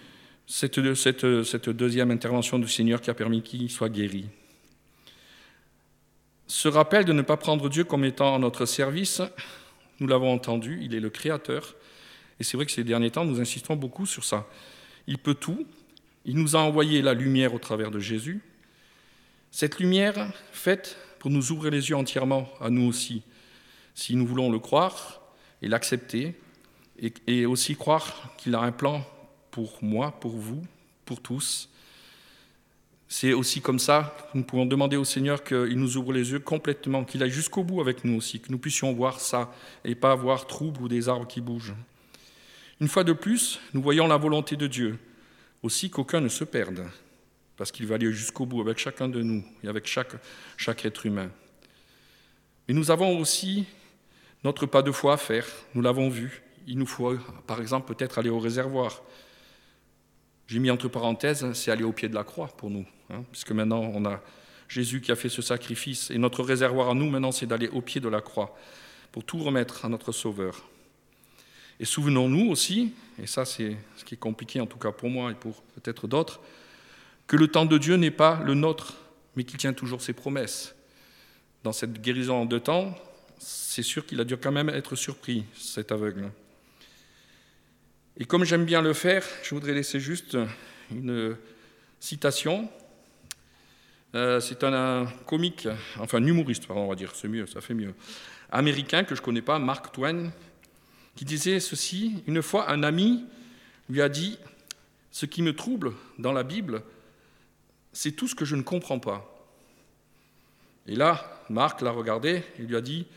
cette, 0.47 0.93
cette, 0.95 1.69
deuxième 1.69 2.11
intervention 2.11 2.59
du 2.59 2.67
Seigneur 2.67 3.01
qui 3.01 3.09
a 3.09 3.13
permis 3.13 3.41
qu'il 3.41 3.69
soit 3.69 3.89
guéri. 3.89 4.27
Ce 6.47 6.67
rappel 6.67 7.03
de 7.03 7.11
ne 7.11 7.23
pas 7.23 7.37
prendre 7.37 7.69
Dieu 7.69 7.83
comme 7.83 8.05
étant 8.05 8.35
en 8.35 8.39
notre 8.39 8.65
service, 8.65 9.21
nous 9.99 10.07
l'avons 10.07 10.31
entendu, 10.31 10.79
il 10.83 10.93
est 10.93 10.99
le 10.99 11.09
Créateur. 11.09 11.75
Et 12.39 12.43
c'est 12.43 12.55
vrai 12.55 12.65
que 12.65 12.71
ces 12.71 12.83
derniers 12.83 13.11
temps, 13.11 13.25
nous 13.25 13.41
insistons 13.41 13.75
beaucoup 13.75 14.05
sur 14.05 14.23
ça. 14.23 14.47
Il 15.07 15.17
peut 15.17 15.33
tout. 15.33 15.65
Il 16.25 16.37
nous 16.37 16.55
a 16.55 16.59
envoyé 16.59 17.01
la 17.01 17.13
lumière 17.13 17.53
au 17.53 17.59
travers 17.59 17.91
de 17.91 17.99
Jésus. 17.99 18.41
Cette 19.55 19.79
lumière 19.79 20.33
faite 20.51 20.97
pour 21.17 21.31
nous 21.31 21.53
ouvrir 21.53 21.71
les 21.71 21.89
yeux 21.89 21.95
entièrement 21.95 22.49
à 22.59 22.69
nous 22.69 22.89
aussi, 22.89 23.23
si 23.93 24.17
nous 24.17 24.27
voulons 24.27 24.51
le 24.51 24.59
croire 24.59 25.21
et 25.61 25.69
l'accepter, 25.69 26.35
et, 26.99 27.45
aussi 27.45 27.77
croire 27.77 28.35
qu'il 28.35 28.53
a 28.53 28.59
un 28.59 28.73
plan 28.73 29.01
pour 29.51 29.81
moi, 29.81 30.11
pour 30.19 30.35
vous, 30.35 30.61
pour 31.05 31.21
tous. 31.21 31.69
C'est 33.07 33.31
aussi 33.31 33.61
comme 33.61 33.79
ça 33.79 34.13
que 34.33 34.37
nous 34.37 34.43
pouvons 34.43 34.65
demander 34.65 34.97
au 34.97 35.05
Seigneur 35.05 35.41
qu'il 35.41 35.79
nous 35.79 35.95
ouvre 35.95 36.11
les 36.11 36.31
yeux 36.33 36.39
complètement, 36.39 37.05
qu'il 37.05 37.23
aille 37.23 37.31
jusqu'au 37.31 37.63
bout 37.63 37.79
avec 37.79 38.03
nous 38.03 38.17
aussi, 38.17 38.41
que 38.41 38.51
nous 38.51 38.59
puissions 38.59 38.91
voir 38.91 39.21
ça 39.21 39.53
et 39.85 39.95
pas 39.95 40.15
voir 40.15 40.47
trouble 40.47 40.81
ou 40.81 40.89
des 40.89 41.07
arbres 41.07 41.27
qui 41.27 41.39
bougent. 41.39 41.75
Une 42.81 42.89
fois 42.89 43.05
de 43.05 43.13
plus, 43.13 43.61
nous 43.73 43.81
voyons 43.81 44.05
la 44.05 44.17
volonté 44.17 44.57
de 44.57 44.67
Dieu, 44.67 44.99
aussi 45.63 45.89
qu'aucun 45.89 46.19
ne 46.19 46.27
se 46.27 46.43
perde, 46.43 46.85
parce 47.57 47.71
qu'il 47.71 47.85
va 47.87 47.95
aller 47.95 48.11
jusqu'au 48.11 48.45
bout 48.45 48.61
avec 48.61 48.77
chacun 48.77 49.07
de 49.07 49.21
nous 49.21 49.43
et 49.63 49.67
avec 49.67 49.87
chaque, 49.87 50.15
chaque 50.57 50.85
être 50.85 51.05
humain. 51.05 51.29
Mais 52.67 52.73
nous 52.73 52.91
avons 52.91 53.19
aussi 53.19 53.65
notre 54.43 54.65
pas 54.65 54.81
de 54.81 54.91
foi 54.91 55.13
à 55.13 55.17
faire, 55.17 55.47
nous 55.73 55.81
l'avons 55.81 56.09
vu. 56.09 56.43
Il 56.67 56.77
nous 56.77 56.85
faut, 56.85 57.15
par 57.47 57.61
exemple, 57.61 57.93
peut-être 57.93 58.17
aller 58.17 58.29
au 58.29 58.39
réservoir. 58.39 59.01
J'ai 60.47 60.59
mis 60.59 60.69
entre 60.69 60.87
parenthèses, 60.87 61.51
c'est 61.53 61.71
aller 61.71 61.83
au 61.83 61.91
pied 61.91 62.09
de 62.09 62.15
la 62.15 62.23
croix 62.23 62.47
pour 62.47 62.69
nous, 62.69 62.85
hein, 63.09 63.23
puisque 63.31 63.51
maintenant 63.51 63.81
on 63.81 64.05
a 64.05 64.21
Jésus 64.67 65.01
qui 65.01 65.11
a 65.11 65.15
fait 65.15 65.29
ce 65.29 65.41
sacrifice, 65.41 66.11
et 66.11 66.17
notre 66.17 66.43
réservoir 66.43 66.89
à 66.89 66.93
nous 66.93 67.09
maintenant, 67.09 67.31
c'est 67.31 67.45
d'aller 67.45 67.67
au 67.67 67.81
pied 67.81 68.01
de 68.01 68.09
la 68.09 68.21
croix 68.21 68.55
pour 69.11 69.23
tout 69.23 69.37
remettre 69.37 69.85
à 69.85 69.89
notre 69.89 70.11
Sauveur. 70.11 70.63
Et 71.79 71.85
souvenons-nous 71.85 72.49
aussi, 72.49 72.93
et 73.21 73.27
ça 73.27 73.45
c'est 73.45 73.75
ce 73.97 74.05
qui 74.05 74.15
est 74.15 74.19
compliqué 74.19 74.59
en 74.59 74.65
tout 74.65 74.77
cas 74.77 74.91
pour 74.91 75.09
moi 75.09 75.31
et 75.31 75.35
pour 75.35 75.61
peut-être 75.75 76.07
d'autres, 76.07 76.39
que 77.27 77.35
le 77.35 77.47
temps 77.47 77.65
de 77.65 77.77
Dieu 77.77 77.95
n'est 77.95 78.11
pas 78.11 78.41
le 78.45 78.53
nôtre, 78.53 78.93
mais 79.35 79.43
qu'il 79.43 79.57
tient 79.57 79.73
toujours 79.73 80.01
ses 80.01 80.13
promesses. 80.13 80.75
Dans 81.63 81.71
cette 81.71 82.01
guérison 82.01 82.41
en 82.41 82.45
deux 82.45 82.59
temps, 82.59 82.95
c'est 83.39 83.83
sûr 83.83 84.05
qu'il 84.05 84.19
a 84.21 84.23
dû 84.23 84.37
quand 84.37 84.51
même 84.51 84.69
être 84.69 84.95
surpris, 84.95 85.45
cet 85.55 85.91
aveugle. 85.91 86.31
Et 88.17 88.25
comme 88.25 88.45
j'aime 88.45 88.65
bien 88.65 88.81
le 88.81 88.93
faire, 88.93 89.25
je 89.43 89.53
voudrais 89.55 89.73
laisser 89.73 89.99
juste 89.99 90.37
une 90.91 91.35
citation. 91.99 92.69
Euh, 94.13 94.39
c'est 94.39 94.63
un, 94.63 95.07
comique, 95.25 95.67
enfin 95.99 96.19
un 96.19 96.25
humoriste, 96.25 96.63
on 96.69 96.87
va 96.87 96.95
dire, 96.95 97.13
c'est 97.15 97.27
mieux, 97.27 97.47
ça 97.47 97.59
fait 97.59 97.73
mieux, 97.73 97.93
américain 98.49 99.03
que 99.03 99.13
je 99.13 99.19
ne 99.19 99.25
connais 99.25 99.41
pas, 99.41 99.59
Mark 99.59 99.93
Twain, 99.93 100.31
qui 101.15 101.25
disait 101.25 101.59
ceci 101.59 102.23
Une 102.27 102.41
fois, 102.41 102.71
un 102.71 102.83
ami 102.83 103.25
lui 103.89 104.01
a 104.01 104.07
dit 104.07 104.37
Ce 105.11 105.25
qui 105.25 105.41
me 105.41 105.53
trouble 105.53 105.91
dans 106.17 106.31
la 106.31 106.43
Bible, 106.43 106.81
c'est 107.95 108.11
tout 108.11 108.27
ce 108.27 108.35
que 108.35 108.43
je 108.43 108.57
ne 108.57 108.61
comprends 108.61 108.99
pas. 108.99 109.25
Et 110.85 110.95
là, 110.95 111.41
Marc 111.49 111.81
l'a 111.81 111.91
regardé 111.91 112.43
et 112.59 112.61
lui 112.61 112.75
a 112.75 112.81
dit 112.81 113.07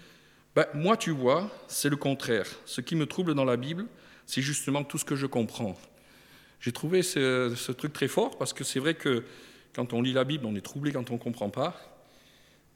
ben, 0.55 0.67
Moi, 0.73 0.97
tu 0.97 1.11
vois, 1.11 1.51
c'est 1.67 1.89
le 1.89 1.97
contraire. 1.97 2.47
Ce 2.65 2.81
qui 2.81 2.95
me 2.95 3.05
trouble 3.05 3.35
dans 3.35 3.45
la 3.45 3.57
Bible, 3.57 3.87
c'est 4.25 4.41
justement 4.41 4.85
tout 4.85 4.97
ce 4.97 5.05
que 5.05 5.17
je 5.17 5.27
comprends. 5.27 5.77
J'ai 6.61 6.71
trouvé 6.71 7.03
ce, 7.03 7.73
truc 7.73 7.93
très 7.93 8.07
fort 8.07 8.39
parce 8.39 8.53
que 8.53 8.63
c'est 8.63 8.79
vrai 8.79 8.95
que 8.95 9.25
quand 9.75 9.93
on 9.93 10.01
lit 10.01 10.13
la 10.13 10.23
Bible, 10.23 10.47
on 10.47 10.55
est 10.55 10.65
troublé 10.65 10.93
quand 10.93 11.11
on 11.11 11.15
ne 11.15 11.19
comprend 11.19 11.51
pas. 11.51 11.77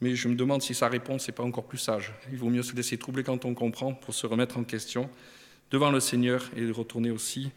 Mais 0.00 0.16
je 0.16 0.26
me 0.26 0.34
demande 0.34 0.60
si 0.60 0.74
sa 0.74 0.88
réponse 0.88 1.28
n'est 1.28 1.34
pas 1.34 1.44
encore 1.44 1.64
plus 1.64 1.78
sage. 1.78 2.12
Il 2.32 2.38
vaut 2.38 2.50
mieux 2.50 2.64
se 2.64 2.74
laisser 2.74 2.98
troubler 2.98 3.22
quand 3.22 3.44
on 3.44 3.54
comprend 3.54 3.94
pour 3.94 4.12
se 4.12 4.26
remettre 4.26 4.58
en 4.58 4.64
question 4.64 5.08
devant 5.70 5.92
le 5.92 6.00
Seigneur 6.00 6.50
et 6.56 6.68
retourner 6.72 7.12
aussi 7.12 7.52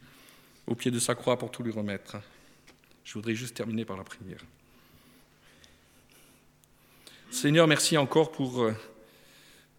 au 0.67 0.75
pied 0.75 0.91
de 0.91 0.99
sa 0.99 1.15
croix 1.15 1.39
pour 1.39 1.49
tout 1.49 1.63
lui 1.63 1.71
remettre. 1.71 2.17
Je 3.05 3.13
voudrais 3.13 3.35
juste 3.35 3.55
terminer 3.55 3.85
par 3.85 3.97
la 3.97 4.03
prière. 4.03 4.39
Seigneur, 7.29 7.67
merci 7.67 7.97
encore 7.97 8.31
pour 8.31 8.63
euh, 8.63 8.73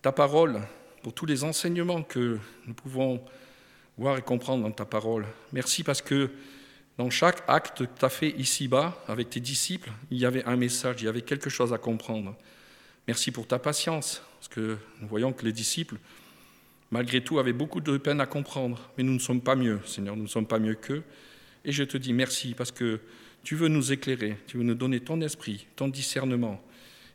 ta 0.01 0.12
parole, 0.12 0.62
pour 1.03 1.12
tous 1.12 1.27
les 1.27 1.43
enseignements 1.43 2.05
que 2.05 2.39
nous 2.67 2.75
pouvons 2.75 3.21
voir 3.99 4.17
et 4.17 4.23
comprendre 4.23 4.62
dans 4.62 4.71
ta 4.71 4.85
parole. 4.85 5.27
Merci 5.53 5.83
parce 5.83 6.03
que 6.03 6.31
dans 6.99 7.11
chaque 7.11 7.43
acte 7.49 7.87
que 7.87 7.99
tu 7.99 8.05
as 8.05 8.09
fait 8.09 8.31
ici-bas 8.31 8.97
avec 9.09 9.31
tes 9.31 9.41
disciples, 9.41 9.91
il 10.12 10.19
y 10.19 10.25
avait 10.25 10.45
un 10.45 10.57
message, 10.57 11.03
il 11.03 11.07
y 11.07 11.09
avait 11.09 11.23
quelque 11.23 11.51
chose 11.51 11.73
à 11.73 11.79
comprendre. 11.79 12.37
Merci 13.09 13.33
pour 13.33 13.49
ta 13.49 13.59
patience, 13.59 14.23
parce 14.39 14.49
que 14.49 14.79
nous 15.01 15.09
voyons 15.09 15.33
que 15.33 15.45
les 15.45 15.53
disciples, 15.53 15.97
malgré 16.93 17.25
tout, 17.25 17.41
avaient 17.41 17.53
beaucoup 17.53 17.81
de 17.81 17.97
peine 17.97 18.21
à 18.21 18.27
comprendre, 18.27 18.89
mais 18.97 19.03
nous 19.03 19.15
ne 19.15 19.19
sommes 19.19 19.41
pas 19.41 19.57
mieux, 19.57 19.81
Seigneur, 19.85 20.15
nous 20.15 20.25
ne 20.25 20.29
sommes 20.29 20.47
pas 20.47 20.61
mieux 20.61 20.75
qu'eux. 20.77 21.03
Et 21.66 21.72
je 21.72 21.83
te 21.83 21.98
dis 21.98 22.12
merci 22.12 22.55
parce 22.55 22.70
que 22.70 23.00
tu 23.42 23.57
veux 23.57 23.68
nous 23.68 23.92
éclairer, 23.92 24.38
tu 24.46 24.57
veux 24.57 24.62
nous 24.62 24.74
donner 24.74 25.00
ton 25.00 25.20
esprit, 25.20 25.66
ton 25.74 25.88
discernement, 25.88 26.62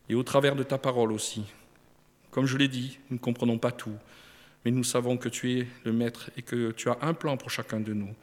et 0.09 0.13
au 0.13 0.23
travers 0.23 0.57
de 0.57 0.63
ta 0.63 0.77
parole 0.77 1.13
aussi. 1.13 1.43
Comme 2.31 2.45
je 2.45 2.57
l'ai 2.57 2.67
dit, 2.67 2.99
nous 3.09 3.15
ne 3.15 3.21
comprenons 3.21 3.57
pas 3.57 3.71
tout, 3.71 3.95
mais 4.63 4.71
nous 4.71 4.83
savons 4.83 5.17
que 5.17 5.29
tu 5.29 5.59
es 5.59 5.67
le 5.85 5.93
Maître 5.93 6.29
et 6.37 6.41
que 6.41 6.71
tu 6.71 6.89
as 6.89 6.97
un 7.01 7.13
plan 7.13 7.37
pour 7.37 7.49
chacun 7.49 7.79
de 7.79 7.93
nous, 7.93 8.13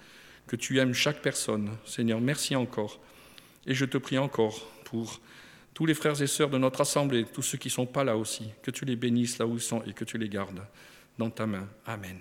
que 0.46 0.56
tu 0.56 0.78
aimes 0.78 0.92
chaque 0.92 1.22
personne. 1.22 1.70
Seigneur, 1.86 2.20
merci 2.20 2.54
encore. 2.54 3.00
Et 3.66 3.74
je 3.74 3.86
te 3.86 3.96
prie 3.96 4.18
encore 4.18 4.66
pour 4.84 5.20
tous 5.72 5.86
les 5.86 5.94
frères 5.94 6.20
et 6.20 6.26
sœurs 6.26 6.50
de 6.50 6.58
notre 6.58 6.82
assemblée, 6.82 7.24
tous 7.24 7.42
ceux 7.42 7.58
qui 7.58 7.68
ne 7.68 7.72
sont 7.72 7.86
pas 7.86 8.04
là 8.04 8.16
aussi, 8.18 8.50
que 8.62 8.70
tu 8.70 8.84
les 8.84 8.96
bénisses 8.96 9.38
là 9.38 9.46
où 9.46 9.54
ils 9.54 9.60
sont 9.60 9.82
et 9.84 9.94
que 9.94 10.04
tu 10.04 10.18
les 10.18 10.28
gardes 10.28 10.62
dans 11.16 11.30
ta 11.30 11.46
main. 11.46 11.68
Amen. 11.86 12.18